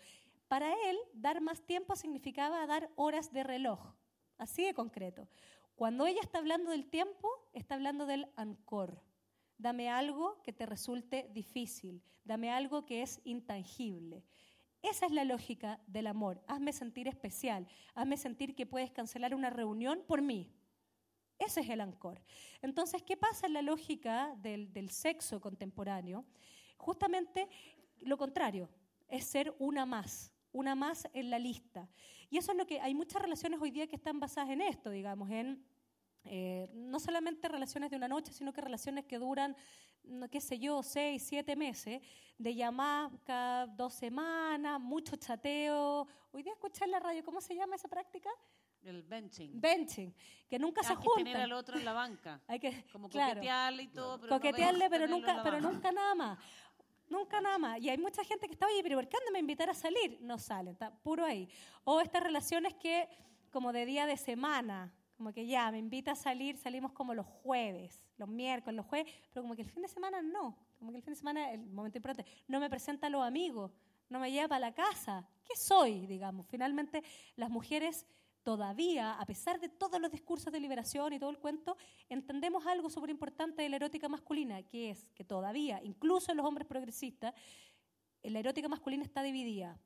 [0.52, 3.94] Para él, dar más tiempo significaba dar horas de reloj,
[4.36, 5.26] así de concreto.
[5.76, 9.02] Cuando ella está hablando del tiempo, está hablando del ancor.
[9.56, 14.26] Dame algo que te resulte difícil, dame algo que es intangible.
[14.82, 16.42] Esa es la lógica del amor.
[16.46, 20.52] Hazme sentir especial, hazme sentir que puedes cancelar una reunión por mí.
[21.38, 22.20] Ese es el ancor.
[22.60, 26.26] Entonces, ¿qué pasa en la lógica del, del sexo contemporáneo?
[26.76, 27.48] Justamente
[28.00, 28.68] lo contrario,
[29.08, 31.88] es ser una más una más en la lista.
[32.30, 34.90] Y eso es lo que hay muchas relaciones hoy día que están basadas en esto,
[34.90, 35.64] digamos, en
[36.24, 39.56] eh, no solamente relaciones de una noche, sino que relaciones que duran,
[40.30, 42.00] qué sé yo, seis, siete meses,
[42.38, 46.06] de llamadas cada dos semanas, mucho chateo.
[46.30, 48.30] Hoy día escuchar la radio, ¿cómo se llama esa práctica?
[48.84, 49.60] El benching.
[49.60, 50.14] Benching,
[50.48, 51.18] que nunca se juntan.
[51.18, 52.40] Hay que tener al otro en la banca.
[52.48, 54.20] Hay que, Como coquetearle y todo.
[54.20, 56.38] Pero coquetearle, pero, nunca, pero nunca nada más.
[57.12, 57.78] Nunca nada más.
[57.78, 60.18] Y hay mucha gente que está, oye, pero ¿por qué me invitar a salir?
[60.22, 61.46] No salen, está puro ahí.
[61.84, 63.06] O estas relaciones que,
[63.50, 67.26] como de día de semana, como que ya, me invita a salir, salimos como los
[67.26, 70.56] jueves, los miércoles, los jueves, pero como que el fin de semana no.
[70.78, 73.72] Como que el fin de semana, el momento importante, no me presenta a los amigos,
[74.08, 75.28] no me lleva para la casa.
[75.44, 76.46] ¿Qué soy, digamos?
[76.46, 77.02] Finalmente,
[77.36, 78.06] las mujeres
[78.42, 81.76] todavía, a pesar de todos los discursos de liberación y todo el cuento,
[82.08, 86.46] entendemos algo súper importante de la erótica masculina, que es que todavía, incluso en los
[86.46, 87.34] hombres progresistas,
[88.22, 89.80] la erótica masculina está dividida,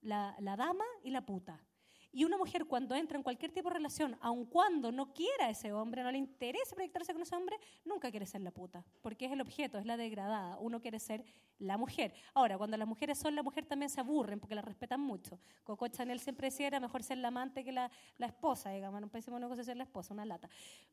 [0.00, 1.64] la, la dama y la puta.
[2.12, 5.50] Y una mujer cuando entra en cualquier tipo de relación, aun cuando no quiera a
[5.50, 9.26] ese hombre, no le interese proyectarse con ese hombre, nunca quiere ser la puta, porque
[9.26, 10.58] es el objeto, es la degradada.
[10.58, 11.24] Uno quiere ser
[11.58, 12.12] la mujer.
[12.34, 15.38] Ahora, cuando las mujeres son la mujer también se aburren porque la respetan mucho.
[15.62, 19.08] Coco Chanel siempre decía era mejor ser la amante que la, la esposa, digamos, no
[19.08, 20.48] pensemos en cosa ser la esposa, una lata.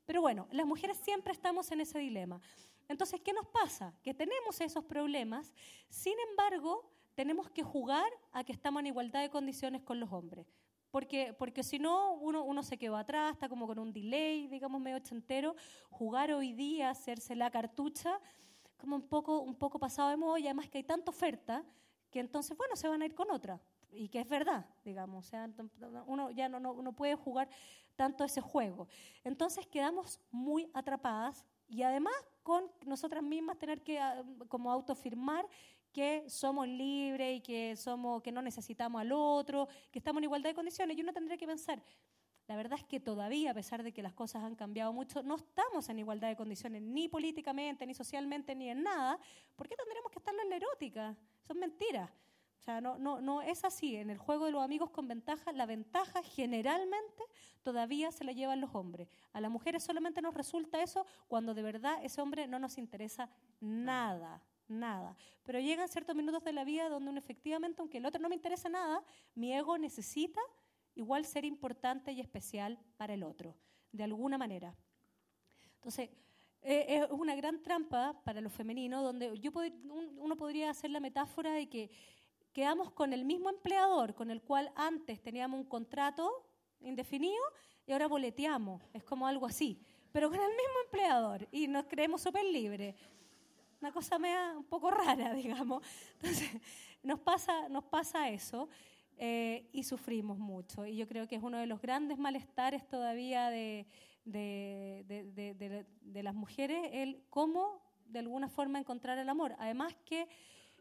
[0.05, 2.39] Pero bueno, las mujeres siempre estamos en ese dilema.
[2.87, 3.93] Entonces, ¿qué nos pasa?
[4.03, 5.53] Que tenemos esos problemas,
[5.89, 10.45] sin embargo, tenemos que jugar a que estamos en igualdad de condiciones con los hombres.
[10.97, 14.81] Porque, porque si no, uno, uno se quedó atrás, está como con un delay, digamos,
[14.81, 15.55] medio ochentero.
[15.91, 18.19] Jugar hoy día, hacerse la cartucha,
[18.77, 21.63] como un poco, un poco pasado de moda, y además que hay tanta oferta
[22.09, 23.61] que entonces, bueno, se van a ir con otra.
[23.91, 25.23] Y que es verdad, digamos.
[25.23, 25.47] O sea,
[26.07, 27.47] uno ya no, no, no puede jugar
[27.95, 28.87] tanto ese juego.
[29.23, 35.45] Entonces quedamos muy atrapadas y además con nosotras mismas tener que ah, como autofirmar
[35.97, 40.51] que somos libres y que, somos, que no necesitamos al otro, que estamos en igualdad
[40.51, 40.95] de condiciones.
[40.95, 41.81] Y uno tendría que pensar,
[42.47, 45.37] la verdad es que todavía, a pesar de que las cosas han cambiado mucho, no
[45.37, 49.17] estamos en igualdad de condiciones, ni políticamente, ni socialmente, ni en nada.
[49.55, 51.17] ¿Por qué tendremos que estarlo en la erótica?
[51.41, 52.11] Son mentiras.
[52.59, 53.95] O sea, no, no, no es así.
[53.95, 57.23] En el juego de los amigos con ventaja, la ventaja generalmente
[57.63, 59.07] todavía se la llevan los hombres.
[59.33, 63.31] A las mujeres solamente nos resulta eso cuando de verdad ese hombre no nos interesa
[63.61, 65.15] nada nada.
[65.43, 68.35] Pero llegan ciertos minutos de la vida donde uno efectivamente, aunque el otro no me
[68.35, 69.03] interesa nada,
[69.35, 70.41] mi ego necesita
[70.95, 73.55] igual ser importante y especial para el otro,
[73.91, 74.75] de alguna manera.
[75.75, 76.09] Entonces,
[76.61, 79.51] eh, es una gran trampa para lo femenino, donde yo
[80.17, 81.91] uno podría hacer la metáfora de que
[82.51, 86.43] quedamos con el mismo empleador con el cual antes teníamos un contrato
[86.79, 87.41] indefinido
[87.85, 89.79] y ahora boleteamos, es como algo así,
[90.11, 92.95] pero con el mismo empleador y nos creemos súper libres
[93.81, 94.17] una cosa
[94.55, 95.83] un poco rara, digamos.
[96.15, 96.49] Entonces,
[97.03, 98.69] nos pasa, nos pasa eso
[99.17, 100.85] eh, y sufrimos mucho.
[100.85, 103.85] Y yo creo que es uno de los grandes malestares todavía de,
[104.25, 109.55] de, de, de las mujeres, el cómo de alguna forma encontrar el amor.
[109.59, 110.27] Además que,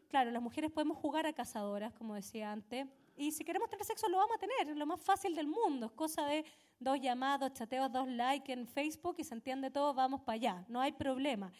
[0.07, 4.07] claro, las mujeres podemos jugar a cazadoras, como decía antes, y si queremos tener sexo
[4.07, 6.45] lo vamos a tener, lo más fácil del mundo, es cosa de
[6.79, 10.79] dos llamados, chateos, dos likes en Facebook y se entiende todo, vamos para allá, no
[10.79, 11.51] hay problema.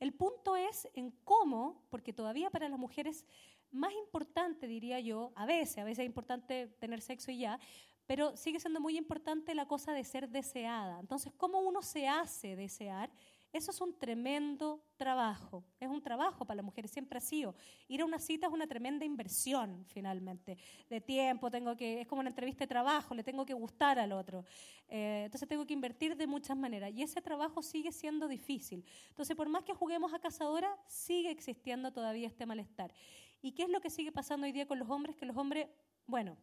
[0.00, 3.24] El punto es en cómo, porque todavía para las mujeres
[3.70, 7.58] más importante, diría yo, a veces, a veces es importante tener sexo y ya,
[8.06, 11.00] pero sigue siendo muy importante la cosa de ser deseada.
[11.00, 13.10] Entonces, ¿cómo uno se hace desear?
[13.54, 17.54] Eso es un tremendo trabajo, es un trabajo para las mujeres, siempre ha sido.
[17.86, 20.58] Ir a una cita es una tremenda inversión, finalmente,
[20.90, 24.10] de tiempo, tengo que, es como una entrevista de trabajo, le tengo que gustar al
[24.10, 24.44] otro.
[24.88, 28.84] Eh, entonces tengo que invertir de muchas maneras y ese trabajo sigue siendo difícil.
[29.10, 32.92] Entonces, por más que juguemos a cazadora, sigue existiendo todavía este malestar.
[33.40, 35.14] ¿Y qué es lo que sigue pasando hoy día con los hombres?
[35.14, 35.68] Que los hombres,
[36.08, 36.36] bueno,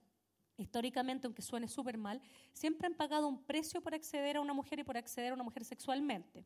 [0.56, 2.22] históricamente, aunque suene súper mal,
[2.54, 5.44] siempre han pagado un precio por acceder a una mujer y por acceder a una
[5.44, 6.46] mujer sexualmente.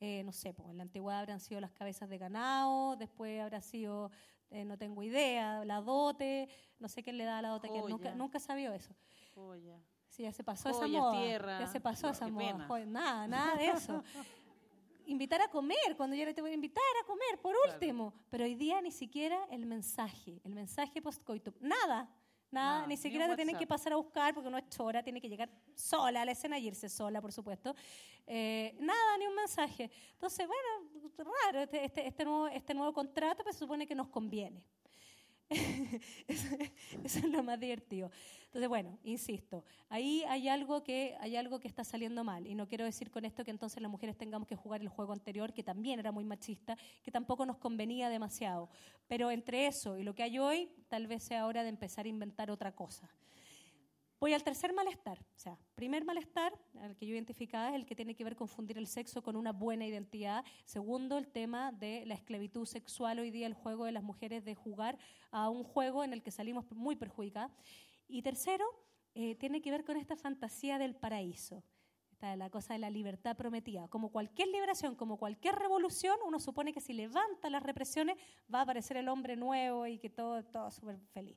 [0.00, 3.62] Eh, no sé, pues en la antigüedad habrán sido las cabezas de ganado, después habrá
[3.62, 4.10] sido,
[4.50, 7.80] eh, no tengo idea, la dote, no sé qué le da a la dote, que
[7.80, 8.94] nunca, nunca sabido eso.
[10.08, 11.12] Sí, ya se pasó esa moda.
[11.60, 12.66] Ya se pasó esa moda.
[12.86, 14.02] nada, nada de eso.
[15.06, 18.12] invitar a comer, cuando yo le tengo que invitar a comer, por último.
[18.30, 22.10] Pero hoy día ni siquiera el mensaje, el mensaje post-coitum, nada.
[22.50, 25.28] Nada, ni siquiera te tienen que pasar a buscar porque uno es chora, tiene que
[25.28, 27.74] llegar sola a la escena y irse sola, por supuesto.
[28.26, 29.90] Eh, nada, ni un mensaje.
[30.12, 34.08] Entonces, bueno, raro, este, este, este, nuevo, este nuevo contrato pues, se supone que nos
[34.08, 34.62] conviene.
[36.28, 36.48] eso,
[37.04, 38.10] es lo más divertido.
[38.46, 42.46] Entonces, bueno, insisto, ahí hay algo, que, hay algo que está saliendo mal.
[42.46, 45.12] Y no quiero decir con esto que entonces las mujeres tengamos que jugar el juego
[45.12, 48.68] anterior, que también era muy machista, que tampoco nos convenía demasiado.
[49.08, 52.08] Pero entre eso y lo que hay hoy, tal vez sea hora de empezar a
[52.08, 53.08] inventar otra cosa.
[54.18, 55.18] Voy al tercer malestar.
[55.20, 58.46] O sea, primer malestar, al que yo identificaba, es el que tiene que ver con
[58.46, 60.44] confundir el sexo con una buena identidad.
[60.64, 64.54] Segundo, el tema de la esclavitud sexual hoy día, el juego de las mujeres de
[64.54, 64.98] jugar
[65.32, 67.52] a un juego en el que salimos muy perjudicadas.
[68.08, 68.64] Y tercero,
[69.14, 71.64] eh, tiene que ver con esta fantasía del paraíso.
[72.12, 73.88] Esta la cosa de la libertad prometida.
[73.88, 78.16] Como cualquier liberación, como cualquier revolución, uno supone que si levanta las represiones
[78.52, 81.36] va a aparecer el hombre nuevo y que todo, todo súper feliz.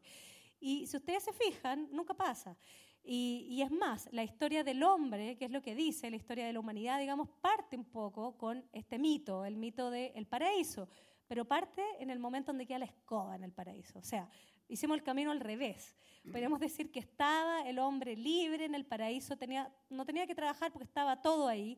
[0.59, 2.57] Y si ustedes se fijan, nunca pasa.
[3.03, 6.53] Y, es más, la historia del hombre, que es lo que dice la historia de
[6.53, 10.87] la humanidad, digamos, parte un poco con este mito, el mito del paraíso,
[11.27, 13.99] pero parte en el momento donde queda la escoba en el paraíso.
[13.99, 14.29] O sea,
[14.67, 15.95] hicimos el camino al revés.
[16.23, 20.71] Podríamos decir que estaba el hombre libre en el paraíso, tenía, no tenía que trabajar
[20.71, 21.77] porque estaba todo ahí.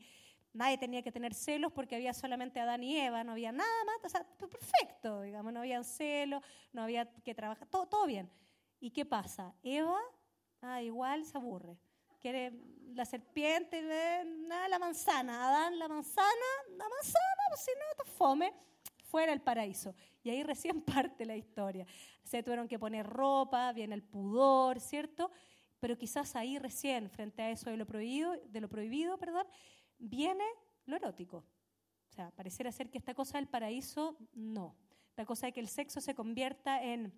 [0.54, 4.04] Nadie tenía que tener celos porque había solamente Adán y Eva, no había nada más,
[4.04, 8.30] o sea, perfecto, digamos, no había celos, no había que trabajar, todo, todo bien.
[8.82, 9.56] ¿Y qué pasa?
[9.64, 9.98] Eva
[10.62, 11.78] Ah, igual se aburre.
[12.20, 12.54] Quiere
[12.94, 13.82] la serpiente,
[14.48, 15.48] nada, la manzana.
[15.48, 16.28] Adán, la manzana,
[16.70, 18.54] la manzana, pues si no, te fome,
[19.06, 19.96] fuera el paraíso.
[20.22, 21.86] Y ahí recién parte la historia.
[22.24, 25.32] Se tuvieron que poner ropa, viene el pudor, ¿cierto?
[25.80, 29.48] Pero quizás ahí recién, frente a eso de lo prohibido, de lo prohibido perdón,
[29.98, 30.46] viene
[30.86, 31.38] lo erótico.
[31.38, 34.76] O sea, pareciera ser que esta cosa del paraíso, no.
[35.16, 37.12] La cosa de que el sexo se convierta en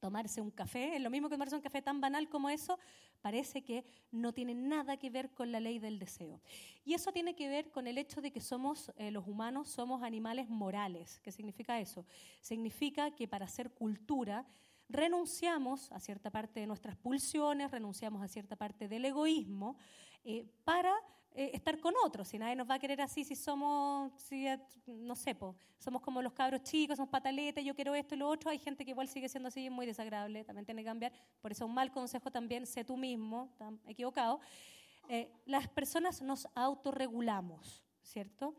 [0.00, 2.78] tomarse un café, es lo mismo que tomarse un café tan banal como eso,
[3.20, 6.40] parece que no tiene nada que ver con la ley del deseo.
[6.84, 10.02] Y eso tiene que ver con el hecho de que somos, eh, los humanos, somos
[10.02, 11.20] animales morales.
[11.20, 12.06] ¿Qué significa eso?
[12.40, 14.46] Significa que para hacer cultura
[14.88, 19.76] renunciamos a cierta parte de nuestras pulsiones, renunciamos a cierta parte del egoísmo
[20.24, 20.94] eh, para
[21.38, 22.26] eh, estar con otros.
[22.26, 24.46] Si nadie nos va a querer así, si somos, si,
[24.88, 25.36] no sé,
[25.78, 28.84] somos como los cabros chicos, somos pataletes, yo quiero esto y lo otro, hay gente
[28.84, 31.12] que igual sigue siendo así, muy desagradable, también tiene que cambiar.
[31.40, 33.54] Por eso un mal consejo también, sé tú mismo,
[33.86, 34.40] equivocado.
[35.08, 38.56] Eh, las personas nos autorregulamos, ¿cierto?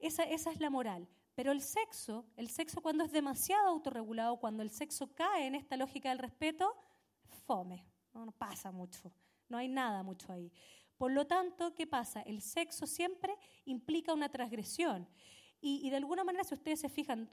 [0.00, 1.06] Esa, esa es la moral.
[1.36, 5.76] Pero el sexo, el sexo cuando es demasiado autorregulado, cuando el sexo cae en esta
[5.76, 6.74] lógica del respeto,
[7.46, 9.12] fome, no pasa mucho,
[9.48, 10.50] no hay nada mucho ahí.
[10.96, 12.22] Por lo tanto, ¿qué pasa?
[12.22, 15.08] El sexo siempre implica una transgresión.
[15.60, 17.28] Y, de alguna manera, si ustedes se fijan,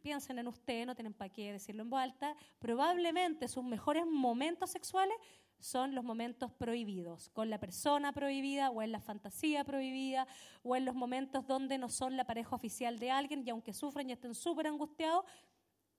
[0.00, 4.70] piensen en usted, no tienen para qué decirlo en voz alta, probablemente sus mejores momentos
[4.70, 5.16] sexuales
[5.58, 10.26] son los momentos prohibidos, con la persona prohibida o en la fantasía prohibida
[10.62, 14.08] o en los momentos donde no son la pareja oficial de alguien y aunque sufren
[14.08, 15.24] y estén súper angustiados,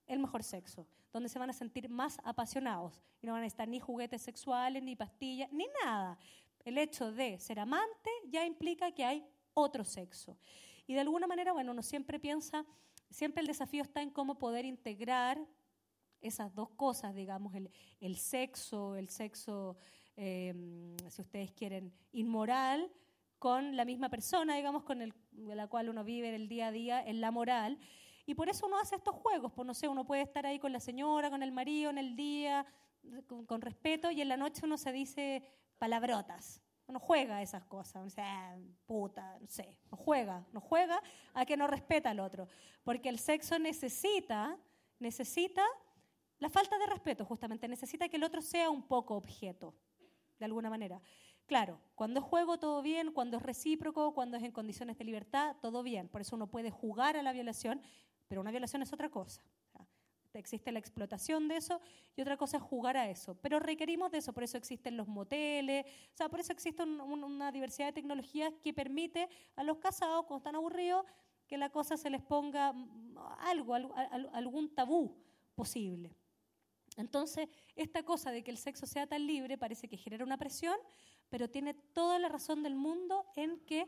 [0.07, 3.67] el mejor sexo, donde se van a sentir más apasionados y no van a estar
[3.67, 6.17] ni juguetes sexuales, ni pastillas, ni nada,
[6.65, 10.37] el hecho de ser amante ya implica que hay otro sexo.
[10.87, 12.65] Y de alguna manera, bueno, uno siempre piensa,
[13.09, 15.39] siempre el desafío está en cómo poder integrar
[16.21, 17.53] esas dos cosas, digamos,
[17.99, 19.77] el, sexo, el sexo,
[20.15, 22.91] em, si ustedes quieren, inmoral,
[23.37, 27.03] con la misma persona, digamos, con el, la cual uno vive el día a día
[27.05, 27.77] en la moral.
[28.25, 30.71] Y por eso uno hace estos juegos, pues no sé, uno puede estar ahí con
[30.71, 32.65] la señora, con el marido en el día,
[33.27, 35.43] con, con respeto, y en la noche uno se dice,
[35.77, 36.61] palabrotas.
[36.87, 41.01] No juega esas cosas, o sea, puta, no sé, no juega, no juega
[41.33, 42.47] a que no respeta al otro.
[42.83, 44.55] Porque el sexo necesita,
[44.99, 45.63] necesita
[46.37, 49.73] la falta de respeto, justamente, necesita que el otro sea un poco objeto,
[50.37, 51.01] de alguna manera.
[51.47, 55.55] Claro, cuando es juego todo bien, cuando es recíproco, cuando es en condiciones de libertad,
[55.61, 56.07] todo bien.
[56.07, 57.81] Por eso uno puede jugar a la violación,
[58.27, 59.41] pero una violación es otra cosa
[60.39, 61.81] existe la explotación de eso
[62.15, 63.35] y otra cosa es jugar a eso.
[63.41, 67.51] Pero requerimos de eso, por eso existen los moteles, o sea, por eso existe una
[67.51, 71.05] diversidad de tecnologías que permite a los casados, cuando están aburridos,
[71.47, 75.15] que la cosa se les ponga mm, algo, algún tabú
[75.55, 76.15] posible.
[76.97, 80.75] Entonces, esta cosa de que el sexo sea tan libre parece que genera una presión,
[81.29, 83.87] pero tiene toda la razón del mundo en que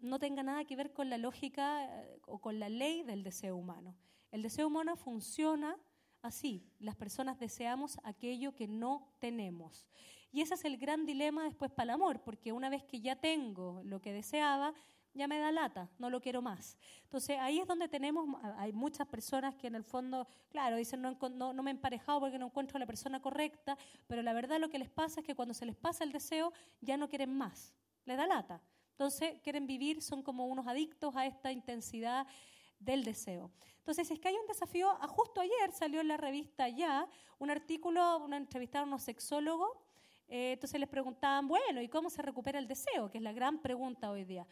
[0.00, 3.56] no tenga nada que ver con la lógica eh, o con la ley del deseo
[3.56, 3.94] humano.
[4.30, 5.78] El deseo humano funciona
[6.22, 6.66] así.
[6.78, 9.86] Las personas deseamos aquello que no tenemos.
[10.30, 13.16] Y ese es el gran dilema después para el amor, porque una vez que ya
[13.16, 14.74] tengo lo que deseaba,
[15.14, 16.76] ya me da lata, no lo quiero más.
[17.02, 21.62] Entonces ahí es donde tenemos, hay muchas personas que en el fondo, claro, dicen no,
[21.62, 24.78] me he emparejado porque no encuentro a la persona correcta, pero la verdad lo que
[24.78, 28.16] les pasa es que cuando se les pasa el deseo ya no quieren más, les
[28.16, 28.62] da lata.
[28.92, 32.26] Entonces quieren vivir, son como unos adictos a esta intensidad
[32.78, 33.50] del deseo.
[33.78, 37.50] Entonces, es que hay un desafío, ah, justo ayer salió en la revista Ya un
[37.50, 39.70] artículo, una entrevista a unos sexólogos,
[40.28, 43.10] eh, entonces les preguntaban, bueno, ¿y cómo se recupera el deseo?
[43.10, 44.46] Que es la gran pregunta hoy día.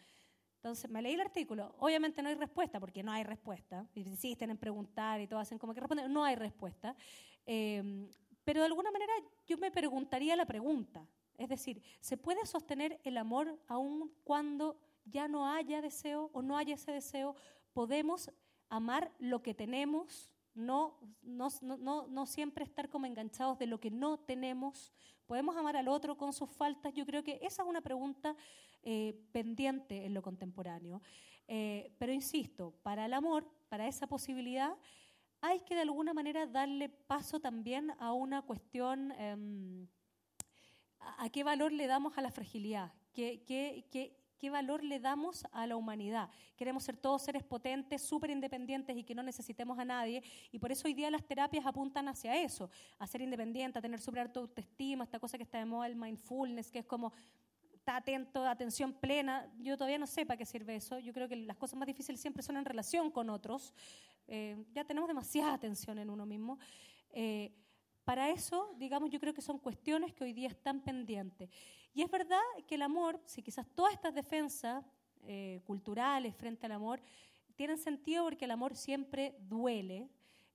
[0.56, 4.58] Entonces me leí el artículo, obviamente no hay respuesta, porque no hay respuesta, insisten en
[4.58, 6.96] preguntar y todo hacen como que responden, no hay respuesta.
[7.44, 8.08] Em,
[8.42, 9.12] pero de alguna manera
[9.46, 15.28] yo me preguntaría la pregunta, es decir, ¿se puede sostener el amor aun cuando ya
[15.28, 17.36] no haya deseo o no haya ese deseo?
[17.76, 18.30] ¿Podemos
[18.70, 23.90] amar lo que tenemos, no, no, no, no, siempre estar como enganchados de lo que
[23.90, 24.94] no tenemos.
[25.26, 26.94] ¿Podemos amar al otro con sus faltas?
[26.94, 28.34] Yo creo que esa es una pregunta
[28.82, 31.02] eh, pendiente en lo contemporáneo.
[31.48, 34.74] Eh, pero insisto, para el amor, para esa posibilidad,
[35.42, 39.86] hay que de alguna manera darle paso también a una cuestión, em,
[40.98, 45.46] a, qué valor le damos a la fragilidad, qué, qué, qué, ¿Qué valor le damos
[45.52, 46.28] a la humanidad?
[46.56, 50.22] Queremos ser todos seres potentes, súper independientes y que no necesitemos a nadie.
[50.52, 54.00] Y por eso hoy día las terapias apuntan hacia eso, a ser independiente, a tener
[54.00, 57.12] súper autoestima, esta cosa que está de moda, el mindfulness, que es como
[57.86, 59.48] está atento, atención plena.
[59.58, 60.98] Yo todavía no sé para qué sirve eso.
[60.98, 63.72] Yo creo que las cosas más difíciles siempre son en relación con otros.
[64.26, 66.58] Eh, ya tenemos demasiada atención en uno mismo.
[67.10, 67.52] Eh,
[68.06, 71.50] Para eso, digamos, yo creo que son cuestiones que hoy día están pendientes.
[71.92, 72.38] Y es verdad
[72.68, 74.84] que el amor, si quizás todas estas defensas
[75.24, 77.00] eh, culturales frente al amor
[77.56, 80.08] tienen sentido porque el amor siempre duele,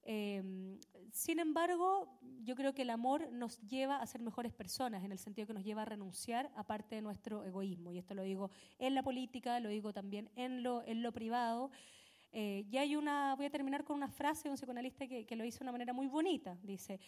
[0.03, 0.79] eh,
[1.11, 5.19] sin embargo, yo creo que el amor nos lleva a ser mejores personas, en el
[5.19, 7.91] sentido que nos lleva a renunciar a parte de nuestro egoísmo.
[7.91, 8.49] Y esto lo digo
[8.79, 11.69] en la política, lo digo también en lo, en lo privado.
[12.31, 15.35] Eh, y hay una, voy a terminar con una frase de un psicoanalista que, que
[15.35, 16.57] lo hizo de una manera muy bonita.
[16.63, 17.01] Dice,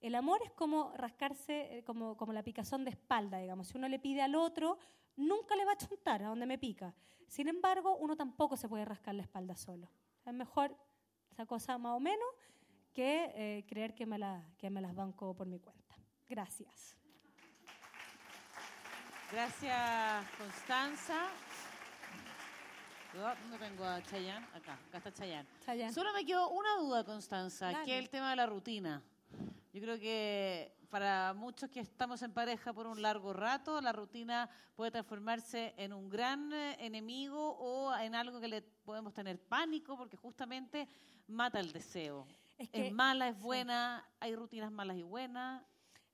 [0.00, 3.68] el amor es como rascarse, eh, como, como la picazón de espalda, digamos.
[3.68, 4.78] Si uno le pide al otro,
[5.16, 6.94] nunca le va a chuntar a donde me pica.
[7.26, 9.90] Sin embargo, uno tampoco se puede rascar la espalda solo.
[10.24, 10.76] Es mejor
[11.30, 12.28] esa cosa más o menos
[12.92, 15.96] que eh, creer que me, la, que me las banco por mi cuenta.
[16.28, 16.96] Gracias.
[19.30, 21.28] Gracias, Constanza.
[23.14, 24.46] No tengo a Chayanne.
[24.54, 25.48] Acá, acá está Chayanne.
[25.64, 25.92] Chayanne.
[25.92, 27.84] Solo me quedó una duda, Constanza, Dale.
[27.84, 29.02] que es el tema de la rutina.
[29.72, 34.50] Yo creo que para muchos que estamos en pareja por un largo rato, la rutina
[34.74, 39.96] puede transformarse en un gran eh, enemigo o en algo que le podemos tener pánico
[39.96, 40.88] porque justamente
[41.28, 42.26] mata el deseo.
[42.58, 43.42] Es que- es mala, es sí.
[43.42, 45.62] buena, hay rutinas malas y buenas.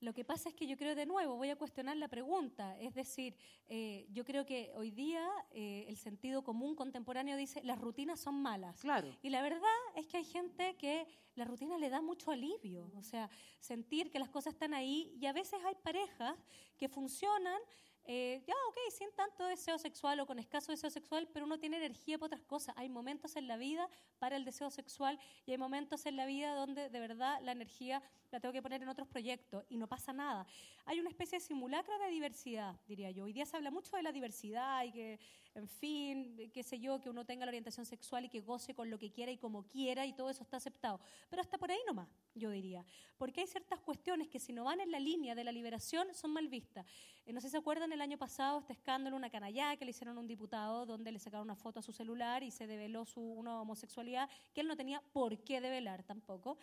[0.00, 2.94] Lo que pasa es que yo creo de nuevo, voy a cuestionar la pregunta, es
[2.94, 3.34] decir,
[3.66, 8.42] eh, yo creo que hoy día eh, el sentido común contemporáneo dice las rutinas son
[8.42, 8.80] malas.
[8.80, 9.16] Claro.
[9.22, 9.62] Y la verdad
[9.94, 14.18] es que hay gente que la rutina le da mucho alivio, o sea, sentir que
[14.18, 16.36] las cosas están ahí y a veces hay parejas
[16.76, 17.60] que funcionan,
[18.08, 21.78] eh, ya, ok, sin tanto deseo sexual o con escaso deseo sexual, pero uno tiene
[21.78, 22.74] energía para otras cosas.
[22.78, 23.88] Hay momentos en la vida
[24.20, 28.00] para el deseo sexual y hay momentos en la vida donde de verdad la energía
[28.30, 30.46] la tengo que poner en otros proyectos y no pasa nada.
[30.84, 33.24] Hay una especie de simulacro de diversidad, diría yo.
[33.24, 35.18] Hoy día se habla mucho de la diversidad y que,
[35.56, 38.90] en fin, qué sé yo, que uno tenga la orientación sexual y que goce con
[38.90, 41.00] lo que quiera y como quiera y todo eso está aceptado.
[41.30, 42.84] Pero hasta por ahí nomás, yo diría.
[43.16, 46.32] Porque hay ciertas cuestiones que si no van en la línea de la liberación son
[46.32, 46.84] mal vistas.
[47.24, 49.92] Eh, no sé si se acuerdan el año pasado este escándalo, una canallada que le
[49.92, 53.06] hicieron a un diputado donde le sacaron una foto a su celular y se develó
[53.06, 56.58] su homosexualidad que él no tenía por qué develar tampoco.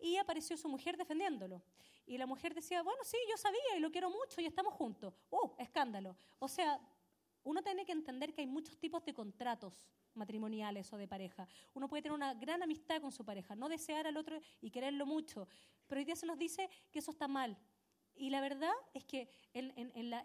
[0.00, 1.62] Y apareció su mujer defendiéndolo.
[2.06, 5.12] Y la mujer decía, bueno, sí, yo sabía y lo quiero mucho y estamos juntos.
[5.30, 5.50] ¡Uh!
[5.58, 6.16] Escándalo.
[6.38, 6.80] O sea,
[7.44, 11.48] uno tiene que entender que hay muchos tipos de contratos matrimoniales o de pareja.
[11.74, 15.06] Uno puede tener una gran amistad con su pareja, no desear al otro y quererlo
[15.06, 15.48] mucho,
[15.86, 17.56] pero hoy día se nos dice que eso está mal.
[18.14, 20.24] Y la verdad es que en, la,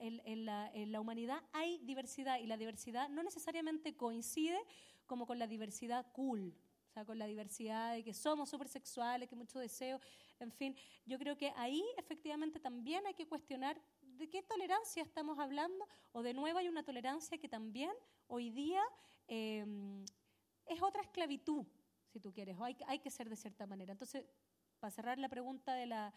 [0.85, 4.59] la- humanidad hay diversidad y la diversidad no necesariamente coincide
[5.05, 6.53] como con la diversidad cool,
[6.89, 10.01] o sea, con la diversidad de que somos súper sexuales, que mucho deseo,
[10.39, 13.79] en fin, yo creo que ahí efectivamente también hay que cuestionar
[14.17, 17.91] de qué tolerancia estamos hablando o de nuevo hay una tolerancia que también
[18.27, 18.81] hoy día
[19.27, 19.65] eh,
[20.65, 21.65] es otra esclavitud,
[22.07, 23.91] si tú quieres, o hay, hay que ser de cierta manera.
[23.91, 24.25] Entonces,
[24.79, 26.13] para cerrar la pregunta de la,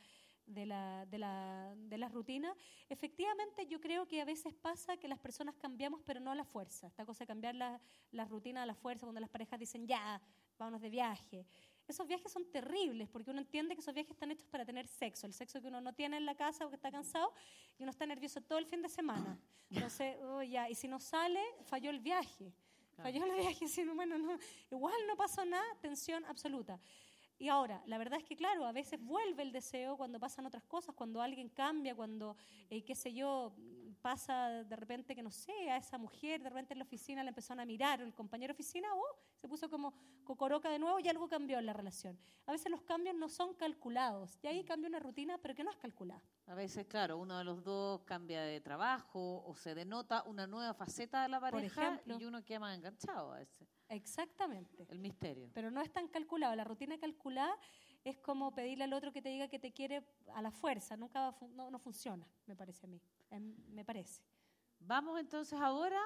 [0.46, 2.56] de la, de la, de las rutinas,
[2.88, 6.44] efectivamente yo creo que a veces pasa que las personas cambiamos, pero no a la
[6.44, 6.86] fuerza.
[6.86, 7.80] Esta cosa de cambiar la-
[8.12, 10.20] las rutinas a la fuerza, cuando las parejas dicen, ya,
[10.58, 11.46] vámonos de viaje.
[11.88, 15.26] Esos viajes son terribles porque uno entiende que esos viajes están hechos para tener sexo,
[15.26, 17.32] el sexo que uno no tiene en la casa o que está cansado
[17.78, 19.38] y uno está nervioso todo el fin de semana.
[19.70, 22.52] Entonces, oh, ya, y si no sale, falló el viaje.
[23.02, 24.38] Falló el viaje, si no, bueno, no,
[24.70, 26.78] igual no pasó nada, tensión absoluta.
[27.38, 30.64] Y ahora, la verdad es que, claro, a veces vuelve el deseo cuando pasan otras
[30.64, 32.36] cosas, cuando alguien cambia, cuando,
[32.68, 33.54] eh, qué sé yo,
[33.98, 37.30] pasa de repente que, no sé, a esa mujer, de repente en la oficina la
[37.30, 39.94] empezaron a mirar, o el compañero de oficina, oh, se puso como
[40.24, 42.18] cocoroca de nuevo y algo cambió en la relación.
[42.46, 45.70] A veces los cambios no son calculados, y ahí cambia una rutina, pero que no
[45.70, 46.22] es calculada.
[46.46, 50.72] A veces, claro, uno de los dos cambia de trabajo o se denota una nueva
[50.74, 52.18] faceta de la pareja ejemplo.
[52.18, 53.66] y uno queda más enganchado a ese.
[53.88, 54.86] Exactamente.
[54.88, 55.50] El misterio.
[55.54, 56.54] Pero no es tan calculado.
[56.54, 57.56] La rutina calculada
[58.04, 60.96] es como pedirle al otro que te diga que te quiere a la fuerza.
[60.96, 63.00] Nunca va no, no funciona, me parece a mí.
[63.30, 64.22] Em, me parece.
[64.80, 66.00] Vamos entonces ahora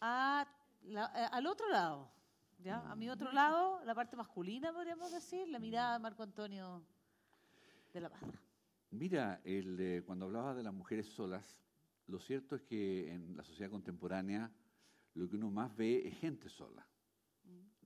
[0.00, 0.46] a
[0.82, 2.10] la- eh, al otro lado.
[2.58, 2.78] ¿ya?
[2.90, 6.82] A mi otro lado, la parte masculina, podríamos decir, la mirada de Marco Antonio
[7.92, 8.40] de la Parra.
[8.90, 11.60] Mira, el, eh, cuando hablabas de las mujeres solas,
[12.06, 14.50] lo cierto es que en la sociedad contemporánea
[15.14, 16.86] lo que uno más ve es gente sola.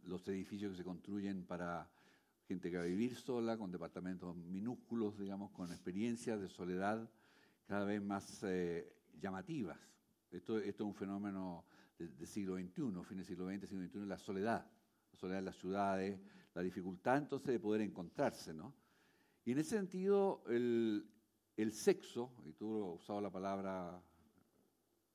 [0.04, 1.90] Los edificios que se construyen para
[2.48, 7.06] gente que va a vivir sola, con departamentos minúsculos, digamos, con experiencias de soledad
[7.66, 8.90] cada vez más eh,
[9.20, 9.78] llamativas.
[10.30, 11.66] Esto, es un fenómeno
[11.98, 14.66] del siglo XXI, fin del siglo XX, siglo XXI, la soledad.
[15.12, 16.20] La soledad en las ciudades,
[16.54, 18.74] la dificultad entonces de poder encontrarse, ¿no?
[19.44, 21.06] Y en ese sentido, el,
[21.56, 24.02] el sexo, y tú has usado la palabra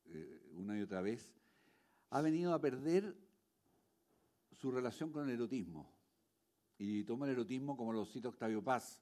[0.06, 1.34] eh, una y otra vez,
[2.12, 3.16] ha venido a perder
[4.52, 5.93] su relación con el erotismo.
[6.78, 9.02] Y toma el erotismo como lo cita Octavio Paz,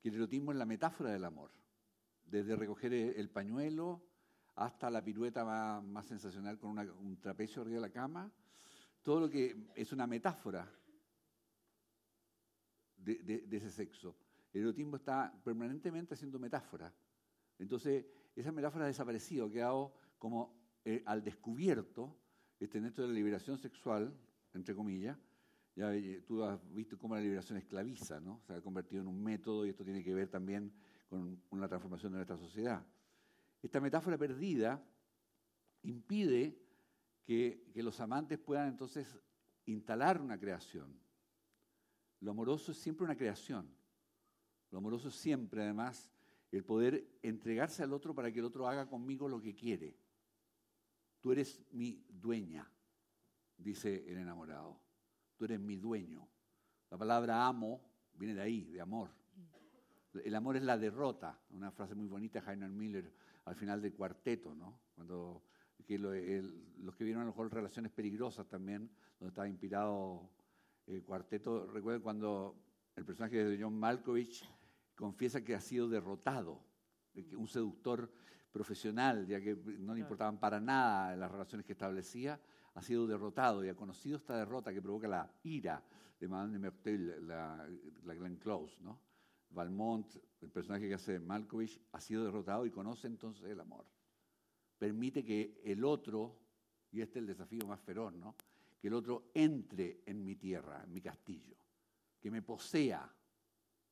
[0.00, 1.50] que el erotismo es la metáfora del amor,
[2.24, 4.02] desde recoger el pañuelo
[4.54, 5.44] hasta la pirueta
[5.80, 8.30] más, sensacional con un trapecio arriba de la cama,
[9.02, 10.70] todo lo que es una metáfora
[12.96, 14.16] de, ese sexo.
[14.52, 16.92] El erotismo está permanentemente haciendo metáfora.
[17.58, 20.54] Entonces, esa metáfora ha desaparecido, ha quedado como
[20.84, 22.16] eh, al descubierto
[22.58, 24.14] este, dentro de la liberación sexual,
[24.52, 25.16] entre comillas.
[25.76, 28.40] Ya eh, tú has visto cómo la liberación esclaviza, ¿no?
[28.46, 30.72] Se ha convertido en un método y esto tiene que ver también
[31.08, 32.84] con una transformación de nuestra sociedad.
[33.62, 34.82] Esta metáfora perdida
[35.82, 36.58] impide
[37.24, 39.18] que, los amantes puedan entonces
[39.66, 40.98] instalar una creación.
[42.20, 43.70] Lo amoroso es siempre una creación.
[44.70, 46.10] Lo amoroso es siempre, además,
[46.50, 49.96] el poder entregarse al otro para que el otro haga conmigo lo que quiere.
[51.20, 52.70] Tú eres mi dueña,
[53.56, 54.80] dice el enamorado.
[55.40, 56.28] Tú eres mi dueño.
[56.90, 57.80] La palabra amo
[58.12, 59.08] viene de ahí, de amor.
[60.22, 63.10] El amor es la derrota, una frase muy bonita de Heiner Miller
[63.46, 64.78] al final del cuarteto, ¿no?
[64.94, 65.42] Cuando
[65.86, 70.28] que los que vieron a lo mejor relaciones peligrosas también, donde estaba inspirado
[70.86, 72.62] el cuarteto, recuerden cuando
[72.94, 74.46] el personaje de John Malkovich
[74.94, 76.62] confiesa que ha sido derrotado,
[77.34, 78.12] un seductor
[78.52, 82.38] profesional, ya que no le importaban para nada las relaciones que establecía,
[82.74, 85.82] ha sido derrotado y ha conocido esta derrota que provoca la ira
[86.18, 87.68] de Madame de Mertel, la,
[88.04, 89.00] la Glenn Close, ¿no?
[89.50, 93.84] Valmont, el personaje que hace Malkovich, ha sido derrotado y conoce entonces el amor.
[94.78, 96.38] Permite que el otro,
[96.92, 98.36] y este es el desafío más feroz, ¿no?
[98.80, 101.56] que el otro entre en mi tierra, en mi castillo,
[102.18, 103.14] que me posea,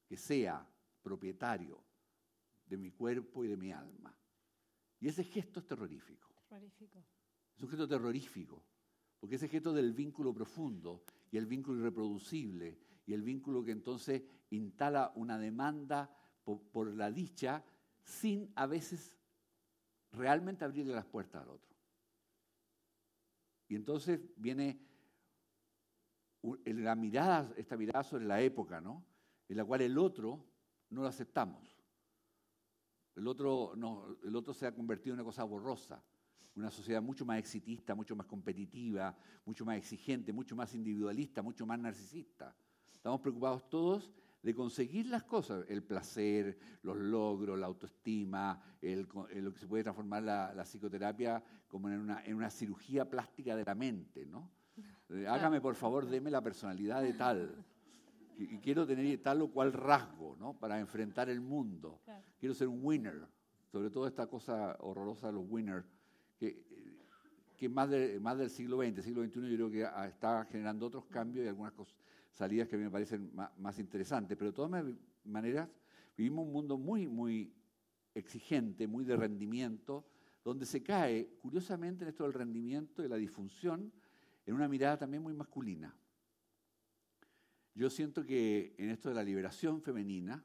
[0.07, 0.67] que sea
[1.03, 1.85] propietario
[2.67, 4.15] de mi cuerpo y de mi alma.
[5.01, 6.33] Y ese gesto es terrorífico.
[6.49, 7.05] terrorífico.
[7.59, 8.63] Es un gesto terrorífico,
[9.19, 11.03] porque ese gesto del vínculo profundo
[11.33, 16.09] y el vínculo irreproducible y el vínculo que entonces instala una demanda
[16.45, 17.65] por, la dicha
[18.05, 19.19] sin a veces
[20.13, 21.77] realmente abrirle las puertas al otro.
[23.67, 24.81] Y entonces viene
[26.65, 29.05] la mirada, esta mirada sobre la época, ¿no?
[29.49, 30.47] En la cual el otro
[30.91, 31.83] no lo aceptamos.
[33.17, 36.01] El otro, no, el otro se ha convertido en una cosa borrosa,
[36.57, 41.65] una sociedad mucho más exitista, mucho más competitiva, mucho más exigente, mucho más individualista, mucho
[41.67, 42.55] más narcisista.
[42.93, 44.11] Estamos preocupados todos
[44.43, 50.23] de conseguir las cosas, el placer, los logros, la autoestima, lo que se puede transformar
[50.23, 54.51] la, psicoterapia como en una, en una, cirugía plástica de la mente, ¿no?
[55.11, 57.65] Eh, hágame, por favor, deme la personalidad de tal.
[58.37, 60.53] Y, quiero tener tal o cual rasgo, ¿no?
[60.53, 62.03] Para enfrentar el mundo.
[62.39, 63.27] Quiero ser un winner.
[63.73, 65.87] Sobre todo esta cosa horrorosa de los winners,
[66.39, 66.65] que,
[67.57, 71.45] que más, de, del siglo XX, siglo XXI, yo creo que está generando otros cambios
[71.45, 71.75] y algunas
[72.31, 74.85] salidas que a mí me parecen más, interesantes, pero de todas
[75.25, 75.69] maneras
[76.17, 77.53] vivimos un mundo muy, muy
[78.15, 80.07] exigente, muy de rendimiento,
[80.45, 83.93] donde se cae, curiosamente, en esto del rendimiento y la disfunción,
[84.47, 85.95] en una mirada también muy masculina.
[87.75, 90.45] Yo siento que en esto de la liberación femenina,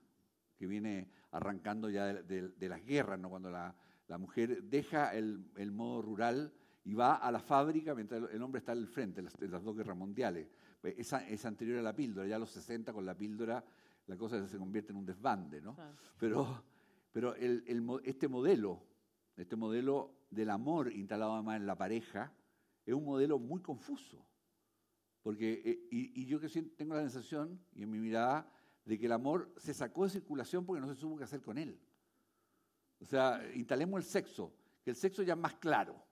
[0.57, 3.29] que viene arrancando ya de, las guerras, ¿no?
[3.29, 3.75] cuando la,
[4.17, 6.53] mujer deja el, modo rural
[6.83, 9.97] y va a la fábrica mientras el hombre está al frente, en las dos guerras
[9.97, 10.47] mundiales
[10.89, 13.63] es, anterior a la píldora, ya a los 60 con la píldora
[14.07, 15.77] la cosa se convierte en un desbande, ¿no?
[16.17, 16.63] Pero,
[17.11, 18.83] pero este modelo,
[19.37, 22.33] este modelo del amor instalado además en la pareja,
[22.85, 24.25] es un modelo muy confuso.
[25.21, 28.51] Porque, eh, y, yo que tengo la sensación, y en mi mirada,
[28.83, 31.57] de que el amor se sacó de circulación porque no se supo qué hacer con
[31.57, 31.79] él.
[32.99, 36.03] O sea, instalemos el sexo, que el sexo ya es más claro.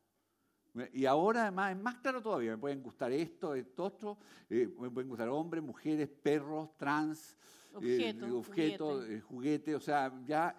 [0.93, 4.17] Y ahora además es más claro todavía, me pueden gustar esto, esto, otro,
[4.49, 7.35] eh, me pueden gustar hombres, mujeres, perros, trans,
[7.81, 10.55] eh, objetos, eh, juguetes, o sea, ya,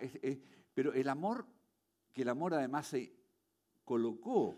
[0.74, 1.46] pero el amor,
[2.12, 3.10] que el amor además se
[3.84, 4.54] colocó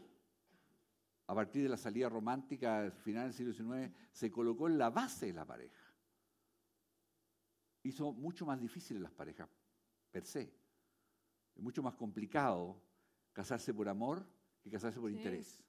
[1.27, 4.91] a partir de la salida romántica al final del siglo XIX, se colocó en la
[4.91, 5.95] base de la pareja.
[7.83, 9.49] Hizo mucho más difícil las parejas,
[10.11, 10.53] per se.
[11.55, 12.81] Es mucho más complicado
[13.33, 14.27] casarse por amor
[14.63, 15.63] que casarse por interés.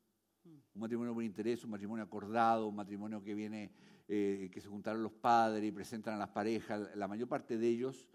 [0.45, 3.71] Un matrimonio por interés, un matrimonio acordado, un matrimonio que viene,
[4.07, 7.67] eh, que se juntaron los padres y presentan a las parejas, la mayor parte de
[7.67, 8.07] ellos,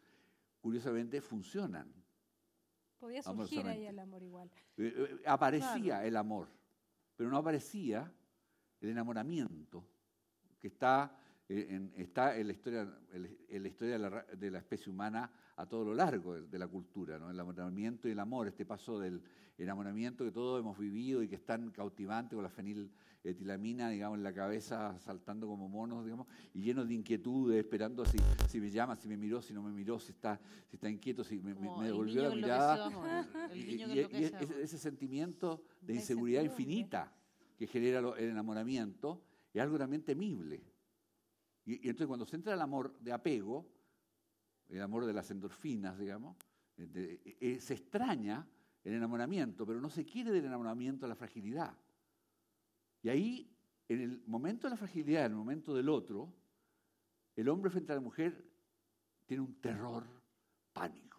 [0.61, 1.93] curiosamente, funcionan.
[2.99, 4.51] Podía surgir ahí el amor igual.
[4.77, 6.49] Eh, eh, aparecía el amor,
[7.17, 8.13] pero no aparecía
[8.81, 9.85] el enamoramiento
[10.61, 11.21] que está
[11.53, 15.29] eh, está en la historia, en la historia de, la, especie humana
[15.61, 17.29] a todo lo largo de, la cultura, ¿no?
[17.29, 19.23] el enamoramiento y el amor, este paso del
[19.59, 24.25] enamoramiento que todos hemos vivido y que es tan cautivante con la feniletilamina, digamos, en
[24.25, 28.17] la cabeza, saltando como monos, digamos, y llenos de inquietudes, esperando si,
[28.49, 31.23] si me llama, si me miró, si no me miró, si está, si está inquieto,
[31.25, 31.53] si me,
[31.85, 32.91] devolvió la mirada.
[33.55, 33.83] y,
[34.63, 37.13] ese, sentimiento de inseguridad infinita
[37.59, 40.65] que genera el enamoramiento es algo también temible.
[41.67, 43.69] Y, entonces cuando se entra el amor de apego,
[44.71, 46.37] el amor de las endorfinas, digamos,
[46.77, 48.47] eh, eh, se extraña
[48.85, 51.77] el enamoramiento, pero no se quiere del enamoramiento la fragilidad.
[53.03, 53.51] Y ahí,
[53.89, 56.33] en el momento de la fragilidad, en el momento del otro,
[57.37, 58.45] el hombre frente a la mujer
[59.27, 60.05] tiene un terror
[60.73, 61.19] pánico.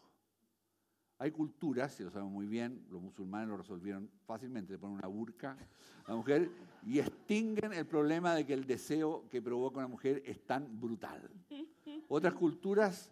[1.17, 5.07] Hay culturas, si lo sabemos muy bien, los musulmanes lo resolvieron fácilmente, le ponen una
[5.07, 5.55] burka
[6.05, 6.49] a la mujer
[6.83, 11.29] y extinguen el problema de que el deseo que provoca una mujer es tan brutal.
[12.07, 13.11] Otras culturas,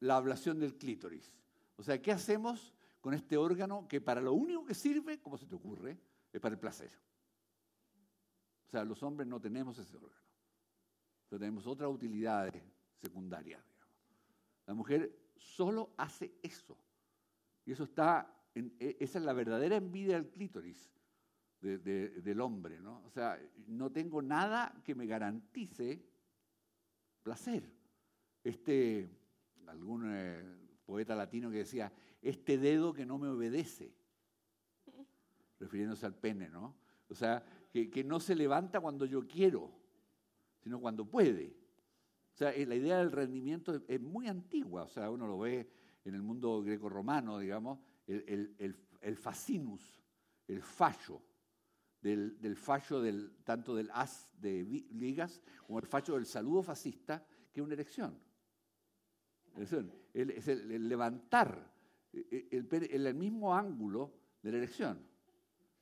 [0.00, 1.32] la ablación del clítoris.
[1.76, 5.46] O sea, ¿qué hacemos con este órgano que para lo único que sirve, como se
[5.46, 5.98] te ocurre,
[6.32, 6.90] es para el placer?
[8.66, 10.26] O sea, los hombres no tenemos ese órgano,
[11.28, 12.62] pero tenemos otras utilidades
[13.00, 13.62] secundarias.
[14.66, 16.76] La mujer solo hace eso.
[17.64, 20.90] Y eso está, e, esa es la verdadera envidia del clítoris
[21.60, 23.02] del hombre, ¿no?
[23.04, 26.04] O sea, no tengo nada que me garantice
[27.22, 27.68] placer.
[28.44, 29.10] Este,
[29.68, 30.42] algún eh,
[30.84, 31.92] poeta latino que decía,
[32.22, 33.94] este dedo que no me obedece,
[35.58, 36.76] refiriéndose al pene, ¿no?
[37.08, 39.70] O sea, que, no se levanta cuando yo quiero,
[40.60, 41.56] sino cuando puede.
[42.34, 45.70] O sea, la idea del rendimiento es muy antigua, o sea, uno lo ve
[46.04, 50.02] en el mundo greco-romano, digamos, el, fascinus,
[50.46, 51.22] el fallo,
[52.00, 57.60] del, fallo del, tanto del as de ligas como el fallo del saludo fascista, que
[57.60, 58.25] es una erección.
[59.58, 59.72] Es
[60.48, 61.72] el, levantar
[62.12, 64.98] e, e, el, el, mismo ángulo de la erección,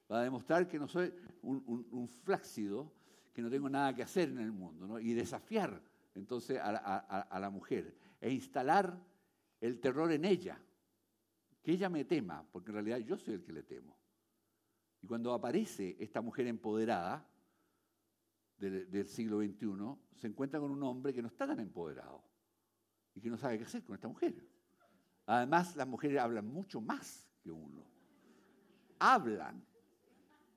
[0.06, 1.12] para demostrar que no soy
[1.42, 2.92] un, flácido,
[3.32, 5.82] que no tengo nada que hacer en el mundo, y desafiar
[6.14, 8.96] entonces a, a la mujer, e instalar
[9.60, 10.60] el terror en ella,
[11.62, 13.96] que ella me tema, porque en realidad yo soy el que le temo.
[15.04, 17.26] Y cuando aparece esta mujer empoderada
[18.56, 22.22] del, siglo XXI, se encuentra con un hombre que no está tan empoderado
[23.14, 24.34] y que no sabe qué hacer con esta mujer.
[25.26, 27.84] Además, las mujeres hablan mucho más que uno.
[28.98, 29.64] Hablan.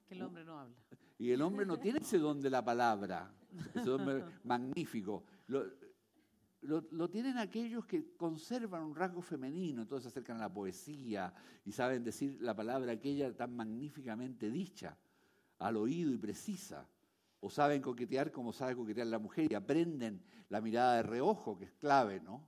[0.08, 0.76] Que el hombre no habla.
[1.18, 3.34] Y el hombre no tiene ese don de la palabra,
[3.74, 5.24] ese don magnífico
[6.62, 11.34] lo, tienen aquellos que conservan un rasgo femenino, entonces se acercan a la poesía
[11.64, 14.98] y saben decir la palabra aquella tan magníficamente dicha,
[15.60, 16.88] al oído y precisa.
[17.40, 21.66] O saben coquetear como sabe coquetear la mujer y aprenden la mirada de reojo, que
[21.66, 22.48] es clave, ¿no?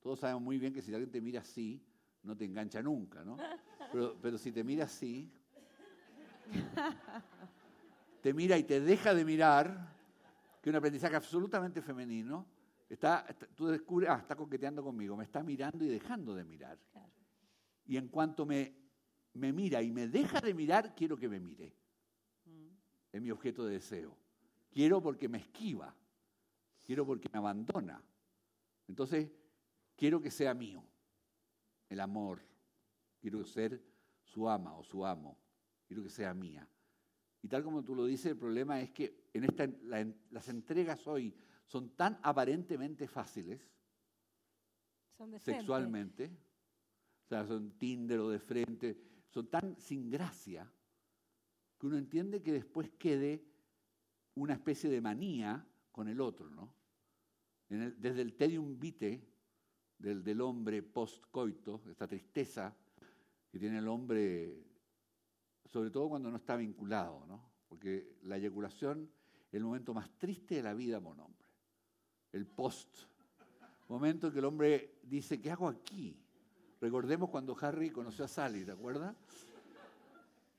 [0.00, 1.84] Todos sabemos muy bien que si alguien te mira así,
[2.22, 3.36] no te engancha nunca, ¿no?
[3.92, 5.32] Pero, pero si te mira así,
[8.22, 9.94] te mira y te deja de mirar,
[10.62, 12.46] que es un aprendizaje absolutamente femenino,
[12.88, 16.78] Está, tú descubres, ah, está coqueteando conmigo, me está mirando y dejando de mirar.
[17.84, 18.74] Y en cuanto me,
[19.34, 21.74] me mira y me deja de mirar, quiero que me mire.
[23.12, 24.16] Es mi objeto de deseo.
[24.70, 25.94] Quiero porque me esquiva.
[26.84, 28.02] Quiero porque me abandona.
[28.88, 29.30] Entonces,
[29.96, 30.84] quiero que sea mío.
[31.88, 32.42] El amor.
[33.20, 33.82] Quiero ser
[34.22, 35.38] su ama o su amo.
[35.86, 36.68] Quiero que sea mía.
[37.42, 39.68] Y tal como tú lo dices, el problema es que en esta,
[40.30, 41.34] las entregas hoy
[41.66, 43.60] son tan aparentemente fáciles
[45.38, 46.30] sexualmente,
[47.24, 50.70] o sea, son Tinder o de frente, son tan sin gracia
[51.78, 53.44] que uno entiende que después quede
[54.34, 56.74] una especie de manía con el otro, ¿no?
[57.68, 59.20] desde el tedium vitae
[59.98, 62.72] del, del hombre post-coito, esta tristeza
[63.50, 64.62] que tiene el hombre,
[65.64, 67.50] sobre todo cuando no está vinculado, ¿no?
[67.68, 69.10] Porque la eyaculación
[69.48, 71.46] es el momento más triste de la vida para un hombre
[72.36, 72.98] el post.
[73.88, 76.16] Momento que el hombre dice, ¿qué hago aquí?
[76.80, 79.16] Recordemos cuando Harry conoció a Sally, ¿te acuerdas?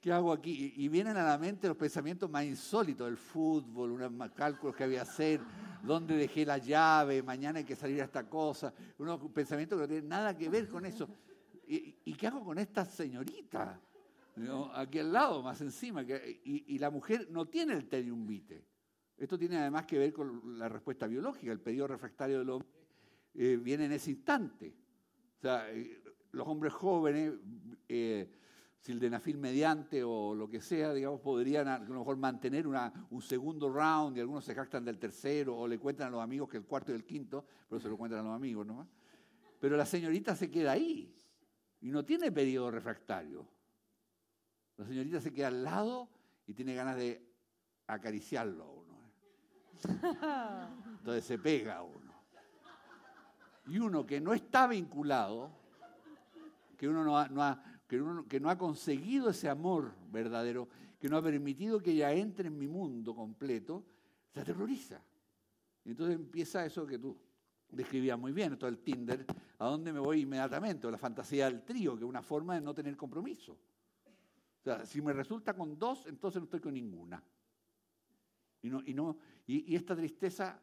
[0.08, 0.72] ¿Qué hago aquí?
[0.78, 4.99] Y, vienen a la mente los pensamientos más insólitos, el fútbol, unos cálculos que había
[4.99, 5.41] que hacer,
[5.84, 9.88] dónde dejé la llave, mañana hay que salir a esta cosa, unos pensamientos que no
[9.89, 11.10] tienen nada que ver con eso.
[11.68, 13.82] ¿Y, qué hago con esta señorita?
[14.76, 16.03] Aquí al lado, más encima.
[16.03, 18.64] y, la mujer no tiene el tedium vitae.
[19.18, 21.51] Esto tiene además que ver con la respuesta biológica.
[21.51, 22.70] El periodo refractario del hombre
[23.34, 24.74] eh, viene en ese instante.
[25.38, 26.01] O sea, eh,
[26.32, 27.34] los hombres jóvenes
[27.89, 28.32] eh,
[28.88, 34.16] sildenafil mediante o lo que sea, digamos, podrían a lo mejor mantener un segundo round
[34.16, 36.94] y algunos se jactan del tercero o le cuentan a los amigos que el cuarto
[36.94, 38.88] y el quinto, pero se lo cuentan a los amigos, ¿no?
[39.60, 41.14] Pero la señorita se queda ahí
[41.82, 43.46] y no tiene periodo refractario.
[44.78, 46.08] La señorita se queda al lado
[46.46, 47.22] y tiene ganas de
[47.88, 48.94] acariciarlo a uno.
[49.84, 50.68] ¿eh?
[51.00, 52.14] Entonces se pega a uno.
[53.66, 55.52] Y uno que no está vinculado,
[56.78, 60.68] que uno no no ha que, no ha conseguido ese amor verdadero,
[61.00, 63.86] que no ha permitido que ella entre en mi mundo completo,
[64.30, 65.02] se aterroriza.
[65.86, 67.18] Y entonces empieza eso que tú
[67.70, 69.26] describías muy bien, todo el Tinder,
[69.58, 72.62] a dónde me voy inmediatamente, o la fantasía del trío, que es una forma de
[72.62, 73.54] no tener compromiso.
[73.54, 77.24] O sea, si me resulta con dos, entonces no estoy con ninguna.
[78.62, 80.62] Y, no, y, no, y, y esta tristeza,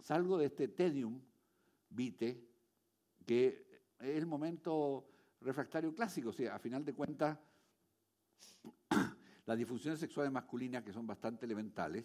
[0.00, 1.20] salgo de este tedium
[1.88, 2.48] vite,
[3.24, 3.64] que
[4.00, 5.06] es el momento
[5.40, 6.30] refractario clásico.
[6.30, 7.38] O sea, a final de cuentas,
[9.46, 12.04] las disfunciones sexuales masculinas, que son bastante elementales,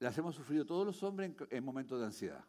[0.00, 2.44] las hemos sufrido todos los hombres en, momentos de ansiedad.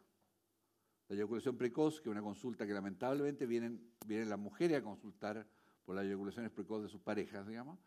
[1.08, 5.46] La eyaculación precoz, que es una consulta que lamentablemente vienen, vienen las mujeres a consultar
[5.84, 7.78] por las eyaculaciones precoz de sus parejas, digamos,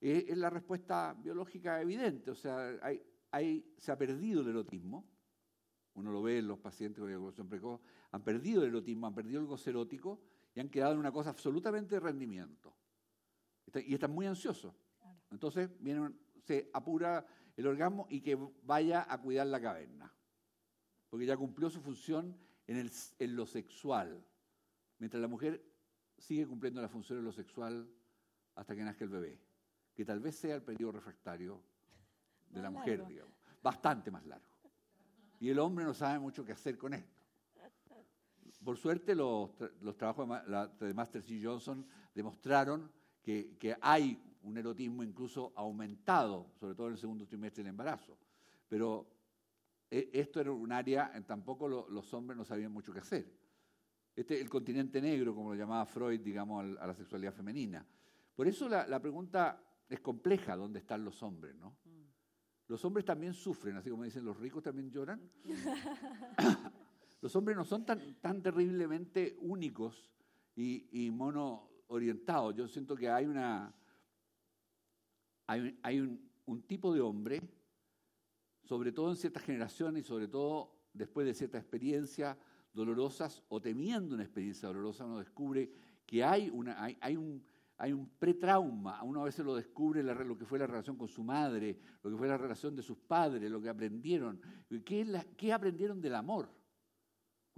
[0.00, 2.30] eh, es la respuesta biológica evidente.
[2.30, 2.78] O sea,
[3.30, 5.08] hay, se ha perdido el erotismo.
[5.94, 7.80] Uno lo ve en los pacientes con eyaculación precoz.
[8.12, 10.20] Han perdido el erotismo, han perdido el goce erótico
[10.54, 12.74] y han quedado en una cosa absolutamente de rendimiento.
[13.86, 14.74] Y están muy ansiosos.
[15.30, 15.70] Entonces
[16.44, 17.26] se apura
[17.56, 20.12] el orgasmo y que vaya a cuidar la caverna.
[21.10, 22.36] Porque ya cumplió su función
[22.66, 24.24] en, en lo sexual.
[24.98, 25.64] Mientras la mujer
[26.16, 27.88] sigue cumpliendo la función en lo sexual
[28.54, 29.40] hasta que nazca el bebé.
[29.94, 31.62] Que tal vez sea el periodo refractario
[32.50, 33.34] de la mujer, digamos.
[33.62, 34.46] Bastante más largo.
[35.40, 37.17] Y el hombre no sabe mucho qué hacer con esto.
[38.64, 39.50] Por suerte, los,
[39.96, 40.28] trabajos
[40.80, 41.40] de, Master C.
[41.42, 42.90] Johnson demostraron
[43.22, 48.18] que, hay un erotismo incluso aumentado, sobre todo en el segundo trimestre del embarazo.
[48.68, 49.06] Pero
[49.90, 53.38] e, esto era un área, en tampoco los hombres no sabían mucho qué hacer.
[54.14, 57.86] Este, el continente negro, como lo llamaba Freud, digamos, a la sexualidad femenina.
[58.34, 61.54] Por eso la, la pregunta es compleja, ¿dónde están los hombres?
[61.56, 61.76] ¿no?
[61.84, 62.08] Mm.
[62.66, 65.20] Los hombres también sufren, así como dicen, los ricos también lloran.
[67.20, 70.10] los hombres no son tan, tan terriblemente únicos
[70.54, 72.54] y, mono orientados.
[72.54, 73.74] Yo siento que hay una
[75.46, 77.40] hay, un, tipo de hombre,
[78.64, 82.36] sobre todo en ciertas generaciones y sobre todo después de ciertas experiencias
[82.74, 85.70] dolorosas o temiendo una experiencia dolorosa, uno descubre
[86.04, 87.42] que hay, una, hay, un,
[87.78, 89.02] hay un pretrauma.
[89.02, 92.16] Uno a veces lo descubre lo que fue la relación con su madre, lo que
[92.16, 94.38] fue la relación de sus padres, lo que aprendieron.
[94.84, 96.57] ¿Qué, qué aprendieron del amor?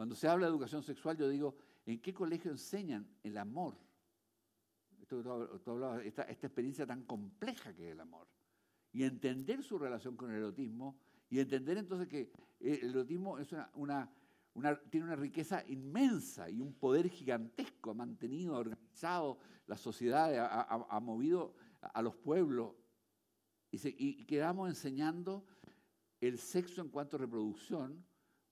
[0.01, 3.77] Cuando se habla de educación sexual, yo digo, ¿en qué colegio enseñan el amor?
[6.03, 8.27] esta, experiencia tan compleja que es el amor.
[8.95, 10.99] Y entender su relación con el erotismo
[11.29, 13.37] y entender entonces que el erotismo
[14.89, 21.01] tiene una riqueza inmensa y un poder gigantesco, ha mantenido, ha organizado la sociedad, ha,
[21.01, 22.75] movido a, los pueblos.
[23.71, 25.45] Y, y quedamos enseñando
[26.23, 28.03] el sexo en cuanto a reproducción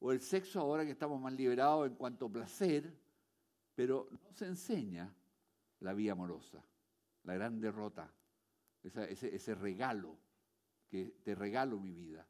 [0.00, 2.92] o el sexo ahora que estamos más liberados en cuanto a placer,
[3.74, 5.12] pero no se enseña
[5.80, 6.64] la vía amorosa,
[7.24, 8.12] la gran derrota,
[8.82, 10.16] ese, regalo,
[10.88, 12.26] que te regalo mi vida,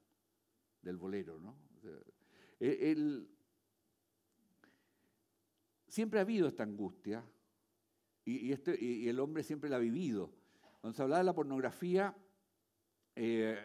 [0.83, 1.57] del bolero, ¿no?
[5.89, 7.25] siempre ha habido esta angustia
[8.25, 10.31] y, este, y, el hombre siempre la ha vivido.
[10.81, 12.14] Cuando se hablaba de la pornografía,
[13.16, 13.59] eh,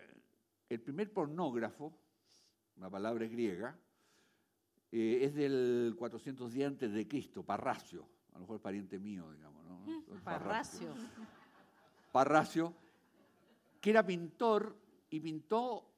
[0.70, 1.94] el primer pornógrafo,
[2.78, 3.78] una palabra griega,
[4.96, 9.66] eh, es del 410 antes de Cristo, Parracio, a lo mejor es pariente mío, digamos,
[9.66, 9.84] ¿no?
[10.24, 10.94] Parracio.
[12.12, 12.76] Parracio,
[13.82, 14.78] que era pintor
[15.10, 15.90] y pintó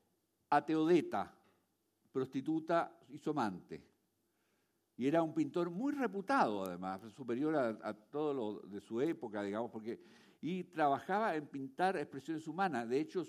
[0.49, 1.29] a Teodeta,
[2.13, 3.83] prostituta y su amante.
[4.95, 9.71] Y era un pintor muy reputado, además, superior a, todo lo de su época, digamos,
[9.71, 9.99] porque
[10.39, 12.87] y trabajaba en pintar expresiones humanas.
[12.87, 13.23] De hecho,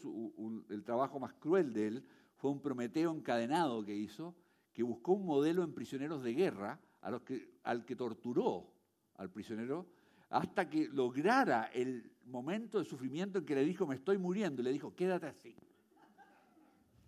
[0.71, 2.05] el trabajo más cruel de él
[2.37, 4.37] fue un Prometeo encadenado que hizo,
[4.77, 8.70] que buscó un modelo en prisioneros de guerra al que torturó
[9.14, 9.87] al prisionero
[10.29, 14.66] hasta que lograra el momento de sufrimiento en que le dijo, me estoy muriendo, y
[14.66, 15.57] le dijo, quédate así,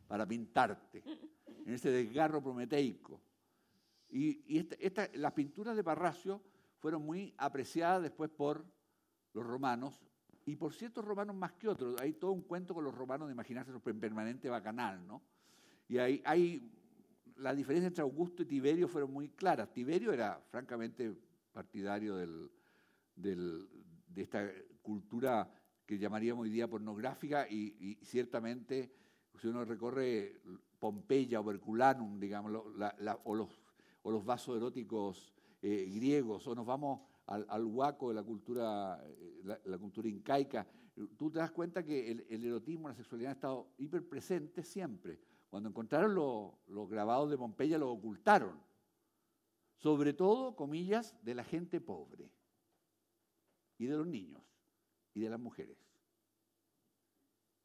[0.06, 1.02] para pintarte,
[1.66, 3.20] en ese desgarro prometeico.
[4.08, 4.66] Y,
[5.16, 6.40] las pinturas de Parracio
[6.78, 8.64] fueron muy apreciadas después por
[9.34, 10.00] los romanos,
[10.46, 12.00] y por ciertos romanos más que otros.
[12.00, 15.20] Hay todo un cuento con los romanos de imaginarse su permanente bacanal, ¿no?
[15.86, 16.62] Y hay
[17.38, 19.72] la diferencia entre Augusto y Tiberio fueron muy claras.
[19.72, 21.14] Tiberio era francamente
[21.52, 22.50] partidario del,
[23.14, 24.50] de esta
[24.82, 25.50] cultura
[25.86, 28.92] que llamaríamos hoy día pornográfica y, ciertamente
[29.40, 30.40] si uno recorre
[30.78, 32.52] Pompeya o Herculanum, digamos,
[33.24, 33.60] o, los,
[34.02, 35.32] o los vasos eróticos
[35.62, 40.66] eh, griegos, o nos vamos al, al huaco de la cultura, eh, la, cultura incaica,
[41.16, 45.20] tú te das cuenta que el, erotismo, la sexualidad han estado hiper presentes siempre.
[45.48, 48.60] Cuando encontraron los grabados de Pompeya los ocultaron.
[49.76, 52.30] Sobre todo, comillas, de la gente pobre
[53.78, 54.42] y de los niños
[55.14, 55.78] y de las mujeres.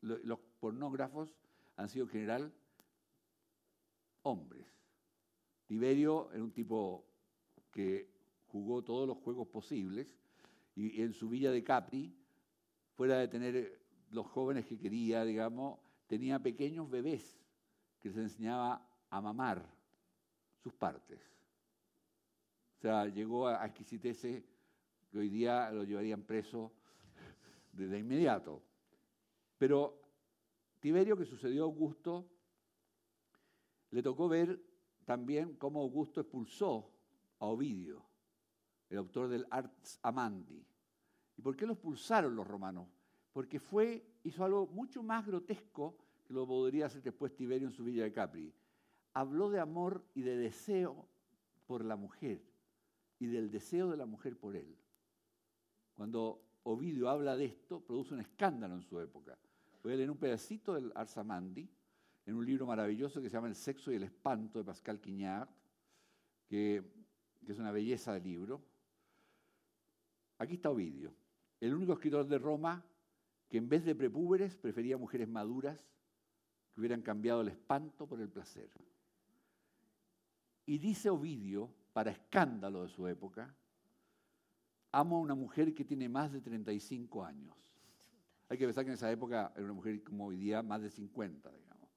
[0.02, 1.36] Los pornógrafos
[1.76, 2.54] han sido en general
[4.22, 4.68] hombres.
[5.66, 7.06] Tiberio era un tipo
[7.72, 8.14] que
[8.48, 10.16] jugó todos los juegos posibles
[10.76, 12.16] y en su villa de Capri,
[12.96, 13.82] fuera de tener
[14.12, 17.43] los jóvenes que quería, digamos, tenía pequeños bebés
[18.04, 19.66] que les enseñaba a mamar
[20.62, 21.22] sus partes.
[22.78, 24.44] O sea, llegó a exquisitece
[25.10, 26.74] que hoy día lo llevarían preso
[27.72, 28.62] de inmediato.
[29.58, 30.02] Pero
[30.82, 32.28] Tiberio, que sucedió a Augusto,
[33.92, 34.62] le tocó ver
[35.06, 36.92] también cómo Augusto expulsó
[37.40, 38.04] a Ovidio,
[38.90, 40.62] el autor del Arts Amandi.
[41.38, 42.86] ¿Y por qué lo expulsaron los romanos?
[43.32, 46.03] Porque fue, hizo algo mucho más grotesco
[46.34, 48.54] lo podría hacer después Tiberio en su villa de Capri.
[49.14, 51.08] Habló de amor y de deseo
[51.68, 52.42] por la mujer
[53.20, 54.76] y del deseo de la mujer por él.
[55.94, 59.38] Cuando Ovidio habla de esto, produce un escándalo en su época.
[59.84, 61.70] Voy a leer un pedacito del Arsamandi
[62.26, 65.50] en un libro maravilloso que se llama El sexo y el espanto de Pascal Quignard,
[66.48, 66.84] que,
[67.46, 68.62] que es una belleza de libro.
[70.38, 71.14] Aquí está Ovidio,
[71.60, 72.84] el único escritor de Roma
[73.50, 75.93] que en vez de prepúberes prefería mujeres maduras
[76.74, 78.70] que hubieran cambiado el espanto por el placer.
[80.66, 83.54] Y dice Ovidio, para escándalo de su época,
[84.92, 87.56] amo a una mujer que tiene más de 35 años.
[88.50, 90.90] Hay que pensar que en esa época era una mujer como hoy día más de
[90.90, 91.90] 50, digamos.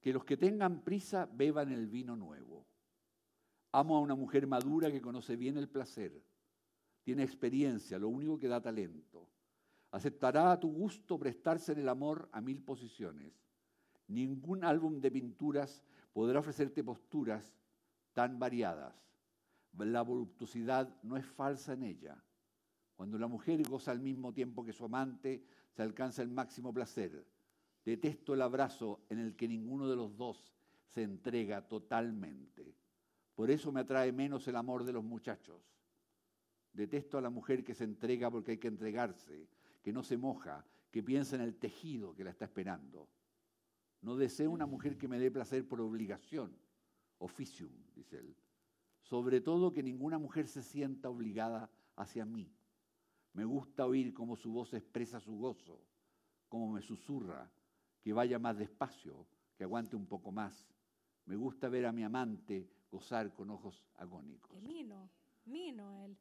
[0.00, 2.66] Que los que tengan prisa beban el vino nuevo.
[3.72, 6.22] Amo a una mujer madura que conoce bien el placer,
[7.02, 9.28] tiene experiencia, lo único que da talento.
[9.90, 13.32] Aceptará a tu gusto prestarse en el amor a mil posiciones.
[14.08, 15.82] Ningún álbum de pinturas
[16.12, 17.54] podrá ofrecerte posturas
[18.12, 19.08] tan variadas
[19.86, 22.22] la voluptuosidad no es falsa en ella.
[22.96, 27.24] Cuando la mujer goza al mismo tiempo que su amante, se alcanza el máximo placer.
[27.84, 30.52] Detesto el abrazo en el que ninguno de los dos
[30.86, 32.74] se entrega totalmente.
[33.34, 35.62] Por eso me atrae menos el amor de los muchachos.
[36.72, 39.48] Detesto a la mujer que se entrega porque hay que entregarse,
[39.88, 43.08] que no se moja, que piensa en el tejido que la está esperando.
[44.02, 46.54] No deseo una mujer que me dé placer por obligación,
[47.18, 48.36] officium, dice él
[49.08, 52.52] sobre todo que ninguna mujer se sienta obligada hacia mí.
[53.32, 55.80] Me gusta oír cómo su voz expresa su gozo,
[56.50, 57.50] cómo me susurra,
[58.02, 59.26] que vaya más despacio,
[59.56, 60.68] que aguante un poco más.
[61.24, 64.50] Me gusta ver a mi amante gozar con ojos agónicos.
[64.50, 65.08] Qué mino,
[65.46, 66.14] mino él.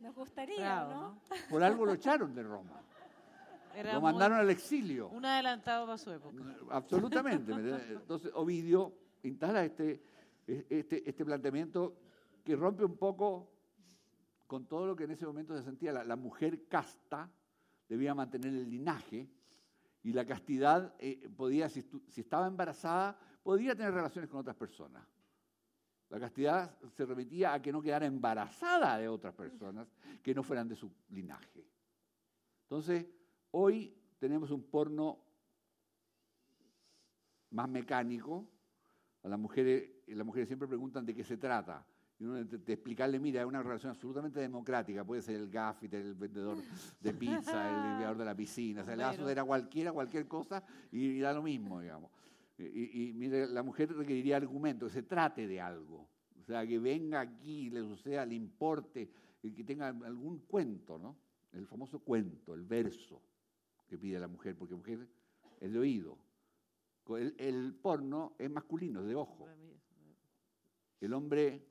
[0.00, 1.18] Nos gustaría, ¿no?
[1.48, 2.82] Por algo lo echaron de Roma.
[3.92, 5.08] Lo mandaron al exilio.
[5.08, 6.36] Un adelantado para su época.
[6.70, 7.52] Absolutamente.
[7.52, 10.02] Entonces Ovidio instala este,
[10.46, 11.96] este, este planteamiento
[12.44, 13.58] que rompe un poco
[14.48, 15.92] con todo lo que en ese momento se sentía.
[15.92, 17.30] La, mujer casta
[17.86, 19.28] debía mantener el linaje
[20.02, 21.84] y la castidad eh, podía, si,
[22.16, 25.06] estaba embarazada, podía tener relaciones con otras personas.
[26.08, 29.86] La castidad se remitía a que no quedara embarazada de otras personas
[30.22, 31.66] que no fueran de su linaje.
[32.62, 33.04] Entonces,
[33.50, 35.18] hoy tenemos un porno
[37.50, 38.48] más mecánico.
[39.22, 41.84] A las mujeres, las mujeres siempre preguntan de qué se trata
[42.20, 46.14] y uno de, explicarle, mira, es una relación absolutamente democrática, puede ser el gaffiter, el
[46.14, 46.58] vendedor
[47.00, 49.92] de pizza, el limpiador de la piscina, o sea, le va a suceder a cualquiera,
[49.92, 52.10] cualquier cosa y, da lo mismo, digamos.
[52.58, 56.08] Y, mire, la mujer requeriría argumento, que se trate de algo,
[56.40, 59.08] o sea, que venga aquí, le suceda, le importe,
[59.40, 61.16] y que tenga algún cuento, ¿no?
[61.52, 63.22] El famoso cuento, el verso
[63.88, 65.08] que pide la mujer, porque la mujer
[65.60, 66.18] es de oído.
[67.08, 69.48] El, el porno es masculino, es de ojo.
[71.00, 71.66] El hombre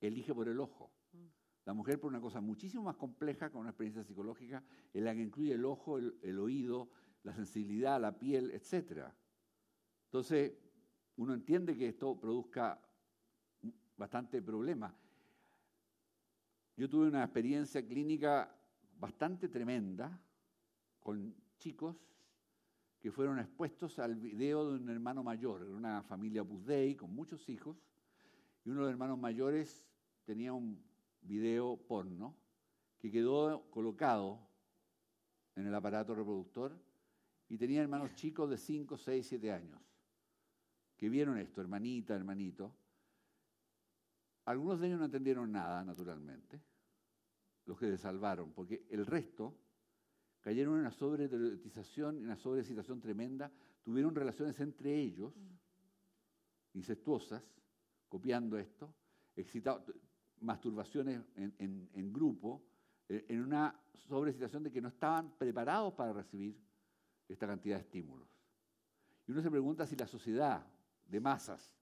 [0.00, 0.92] elige por el ojo.
[1.12, 1.26] Mm.
[1.64, 5.22] La mujer por una cosa muchísimo más compleja, con una experiencia psicológica, en la que
[5.22, 6.90] incluye el ojo, el, oído,
[7.22, 9.06] la sensibilidad, la piel, etc.
[10.06, 10.52] Entonces,
[11.16, 12.80] uno entiende que esto produzca
[13.96, 14.94] bastante problema.
[16.76, 18.54] Yo tuve una experiencia clínica
[18.98, 20.20] bastante tremenda
[21.02, 21.96] con chicos
[23.00, 27.48] que fueron expuestos al video de un hermano mayor, en una familia Buzdei con muchos
[27.48, 27.76] hijos,
[28.64, 29.84] y uno de los hermanos mayores
[30.24, 30.80] tenía un
[31.20, 32.36] video porno
[32.98, 34.38] que quedó colocado
[35.56, 36.78] en el aparato reproductor
[37.48, 39.80] y tenía hermanos chicos de 5, 6, 7 años,
[40.96, 42.72] que vieron esto, hermanita, hermanito.
[44.44, 46.62] Algunos de ellos no entendieron nada, naturalmente,
[47.66, 49.56] los que se salvaron, porque el resto
[50.42, 53.50] cayeron en una sobreterotización, en una sobrecitación tremenda,
[53.82, 55.32] tuvieron relaciones entre ellos,
[56.74, 57.42] incestuosas,
[58.08, 58.92] copiando esto,
[60.40, 62.62] masturbaciones en, grupo,
[63.08, 66.60] eh, en una sobrecitación de que no estaban preparados para recibir
[67.28, 68.28] esta cantidad de estímulos.
[69.26, 70.66] Y uno se pregunta si la sociedad
[71.06, 71.72] de masas,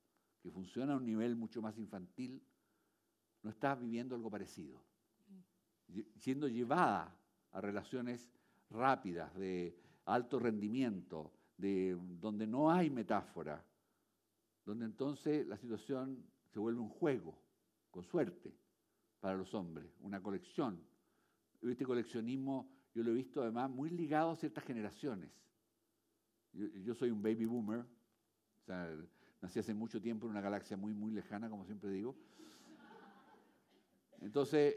[0.43, 2.43] que funciona a un nivel mucho más infantil,
[3.43, 4.83] no está viviendo algo parecido,
[6.17, 7.17] siendo llevada
[7.53, 8.31] a relaciones
[8.71, 13.65] rápidas, de alto rendimiento, de donde no hay metáfora,
[14.65, 17.39] donde entonces la situación se vuelve un juego,
[17.91, 18.55] con suerte,
[19.21, 20.83] para los hombres, una colección.
[21.63, 25.31] Este coleccionismo yo lo he visto además muy ligado a ciertas generaciones.
[26.53, 27.85] Yo, soy un baby boomer,
[29.41, 32.17] nací hace mucho tiempo en una galaxia muy, muy lejana, como siempre digo.
[34.21, 34.75] Entonces,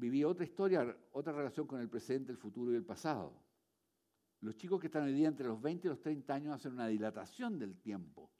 [0.00, 3.38] viví otra historia, otra relación con el presente, el futuro y el pasado.
[4.40, 6.88] Los chicos que están hoy día entre los 20 y los 30 años hacen una
[6.88, 8.32] dilatación del tiempo.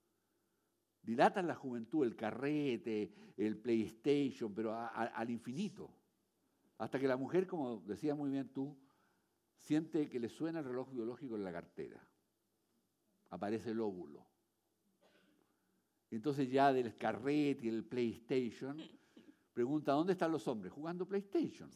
[1.02, 5.94] Dilatan la juventud, el carrete, el PlayStation, pero al infinito.
[6.78, 8.78] Hasta que la mujer, como decía muy bien tú,
[9.58, 12.02] siente que le suena el reloj biológico en la cartera.
[13.28, 14.26] Aparece el óvulo.
[16.10, 18.78] entonces ya del carrete y el PlayStation,
[19.60, 20.72] pregunta, ¿dónde están los hombres?
[20.72, 21.68] Jugando PlayStation.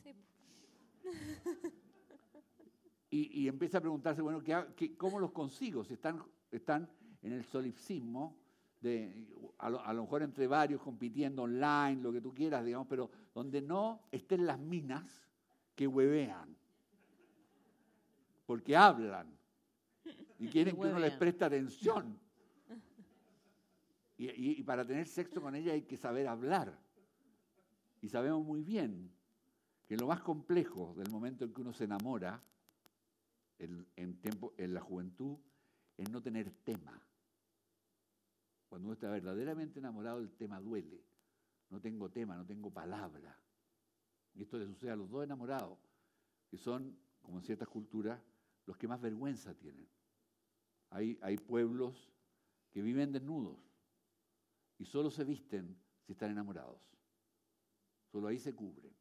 [3.11, 5.85] Y, empieza a preguntarse, bueno, ¿qué, cómo los consigo?
[5.85, 6.21] Si están,
[6.51, 6.91] están
[7.23, 8.37] en el solipsismo,
[8.81, 9.29] de,
[9.59, 14.01] a, lo, mejor entre varios compitiendo online, lo que tú quieras, digamos, pero donde no
[14.11, 15.29] estén las minas
[15.77, 16.57] que huevean.
[18.47, 19.29] Porque hablan
[20.41, 22.19] y quieren que uno les preste atención.
[24.17, 26.84] y, para tener sexo con ella hay que saber hablar.
[28.05, 29.11] Y sabemos muy bien
[29.87, 32.45] que lo más complejo del momento en que uno se enamora,
[33.57, 35.39] en, tiempo, en la juventud,
[35.97, 37.03] es no tener tema.
[38.69, 41.03] Cuando uno está verdaderamente enamorado, el tema duele.
[41.71, 43.41] No tengo tema, no tengo palabra.
[44.35, 45.79] Y esto le sucede a los dos enamorados,
[46.51, 48.21] que son, como en ciertas culturas,
[48.67, 49.89] los que más vergüenza tienen.
[50.91, 52.13] Hay, hay pueblos
[52.71, 53.57] que viven desnudos
[54.77, 56.94] y solo se visten si están enamorados.
[58.15, 58.95] Solo ahí se cubren.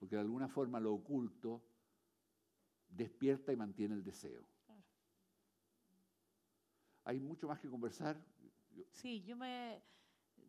[0.00, 1.62] Porque de alguna forma lo oculto
[2.88, 4.44] despierta y mantiene el deseo.
[7.04, 8.20] Hay mucho más que conversar.
[8.90, 9.80] Sí, yo me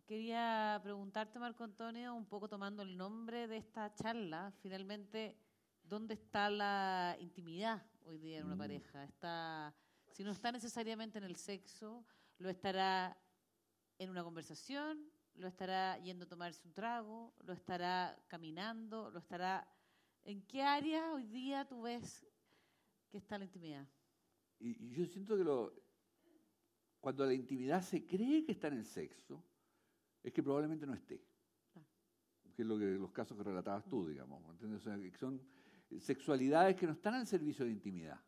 [0.08, 5.38] quería preguntarte, Marco Antonio, un poco tomando el nombre de esta charla, finalmente,
[5.84, 8.58] ¿dónde está la intimidad hoy día en una mm.
[8.58, 9.04] pareja?
[9.04, 9.76] Está,
[10.10, 12.04] si no está necesariamente en el sexo,
[12.40, 13.16] lo estará
[14.00, 19.68] en una conversación, lo estará yendo a tomarse un trago, lo estará caminando, lo estará...
[20.24, 22.24] ¿En qué área hoy día tú ves
[23.10, 23.88] que está la intimidad?
[24.60, 25.74] Y, yo siento que lo,
[27.00, 29.44] cuando la intimidad se cree que está en el sexo,
[30.22, 31.26] es que probablemente no esté.
[31.74, 31.84] Ah.
[32.56, 34.48] Que es lo que los casos que relatabas tú, digamos.
[34.52, 35.12] ¿entiendes?
[35.12, 35.42] que son
[36.00, 38.22] sexualidades que no están al servicio de intimidad.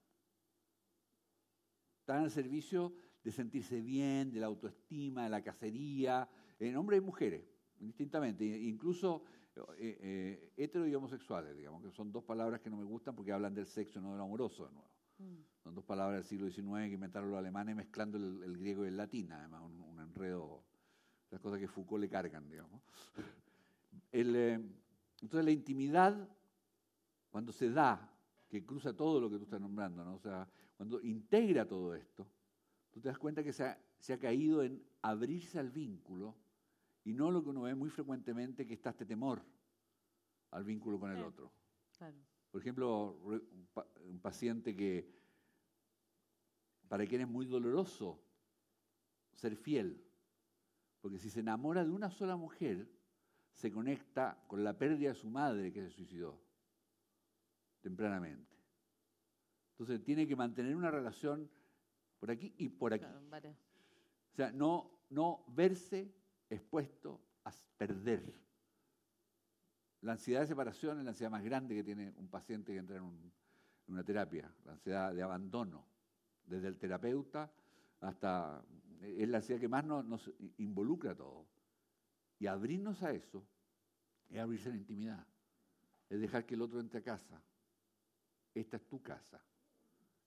[2.00, 6.28] Están al servicio de sentirse bien, de la autoestima, de la cacería,
[6.70, 7.44] en hombres y mujeres,
[7.80, 9.24] indistintamente, incluso
[9.56, 13.32] eh, eh, hetero y homosexuales, digamos, que son dos palabras que no me gustan porque
[13.32, 14.90] hablan del sexo, no del amoroso de nuevo.
[15.20, 15.64] Mm.
[15.64, 18.98] Son dos palabras del siglo XIX que inventaron los alemanes mezclando el, griego y el
[18.98, 20.64] latín, además, un, enredo,
[21.32, 22.82] las cosas que Foucault le cargan, digamos.
[24.16, 24.60] Eh,
[25.22, 26.30] entonces la intimidad,
[27.32, 28.12] cuando se da,
[28.48, 30.14] que cruza todo lo que tú estás nombrando, ¿no?
[30.14, 30.48] o sea,
[30.78, 32.28] cuando integra todo esto,
[32.92, 36.36] tú te das cuenta que se ha, se ha caído en abrirse al vínculo
[37.04, 39.44] y no lo que uno ve muy frecuentemente, que está este temor
[40.52, 41.52] al vínculo con el otro.
[42.52, 43.18] Por ejemplo,
[44.06, 45.12] un paciente que
[46.88, 48.24] para quien es muy doloroso
[49.34, 50.06] ser fiel,
[51.02, 52.88] porque si se enamora de una sola mujer,
[53.52, 56.40] se conecta con la pérdida de su madre que se suicidó
[57.82, 58.56] tempranamente.
[59.72, 61.50] Entonces tiene que mantener una relación
[62.20, 63.06] por aquí y por aquí.
[64.32, 66.14] O sea, no, no verse
[66.56, 68.34] expuesto a perder.
[70.02, 72.98] La ansiedad de separación es la ansiedad más grande que tiene un paciente que entra
[72.98, 73.32] en,
[73.88, 75.86] una terapia, la ansiedad de abandono,
[76.46, 77.52] desde el terapeuta
[78.02, 78.64] hasta...
[79.02, 81.46] Es la ansiedad que más nos, involucra a todos.
[82.40, 83.46] Y abrirnos a eso
[84.30, 85.28] es abrirse a la intimidad.
[86.10, 87.42] es dejar que el otro entre a casa.
[88.54, 89.42] Esta es tu casa.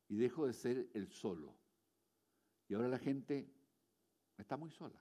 [0.09, 1.55] Y dejo de ser el solo.
[2.69, 3.51] Y ahora la gente
[4.37, 5.01] está muy sola.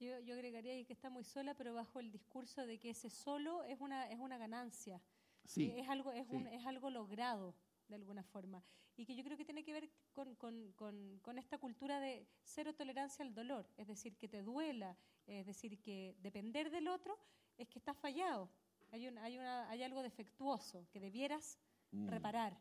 [0.00, 3.62] Yo, yo agregaría que está muy sola, pero bajo el discurso de que ese solo
[3.64, 5.00] es una, es una ganancia.
[5.44, 6.34] Sí, es, algo, es, sí.
[6.36, 7.54] un, es algo logrado
[7.88, 8.62] de alguna forma.
[8.96, 12.26] Y que yo creo que tiene que ver con, con, con, con esta cultura de
[12.42, 13.68] cero tolerancia al dolor.
[13.76, 17.18] Es decir, que te duela, es decir, que depender del otro
[17.58, 18.48] es que estás fallado.
[18.90, 21.58] Hay, un, hay, una, hay algo defectuoso que debieras
[21.92, 22.08] Mm.
[22.08, 22.58] reparar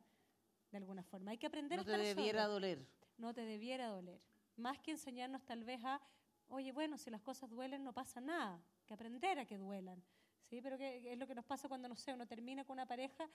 [0.70, 1.32] de alguna forma.
[1.32, 2.54] Hay que aprender No a te estar debiera solo.
[2.54, 2.86] doler.
[3.18, 4.22] No te debiera doler.
[4.58, 6.00] Más que enseñarnos tal vez a,
[6.54, 10.04] oye, bueno, si las cosas duelen no pasa nada, que aprender a que duelan.
[10.50, 10.62] ¿sí?
[10.62, 13.30] Pero que es lo que nos pasa cuando, no sé, uno termina con una pareja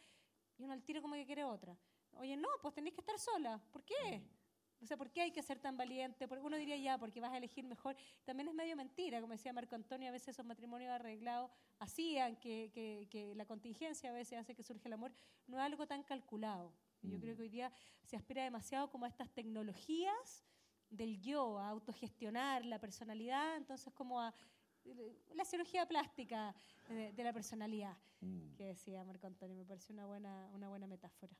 [0.57, 1.77] y uno al tiro como que quiere otra.
[2.13, 3.61] Oye, no, pues tenés que estar sola.
[3.73, 4.23] ¿Por qué?
[4.81, 6.29] O sea, ¿por qué hay que ser tan valiente?
[6.29, 7.97] Porque uno diría ya, porque vas a elegir mejor.
[8.25, 11.51] También es medio mentira, como decía Marco Antonio, a veces esos matrimonios arreglados
[11.81, 15.13] hacían que, que, que la contingencia a veces hace que surge el amor.
[15.49, 16.73] No es algo tan calculado.
[17.03, 17.21] Yo Mm.
[17.21, 17.73] creo que hoy día
[18.05, 20.45] se aspira demasiado como a estas tecnologías
[20.91, 24.35] del yo, a autogestionar la personalidad, entonces como a
[24.85, 26.55] eh, la cirugía plástica
[26.89, 28.55] de, de la personalidad, Mm.
[28.57, 31.33] que decía Marco Antonio, me pareció una buena, una buena metáfora.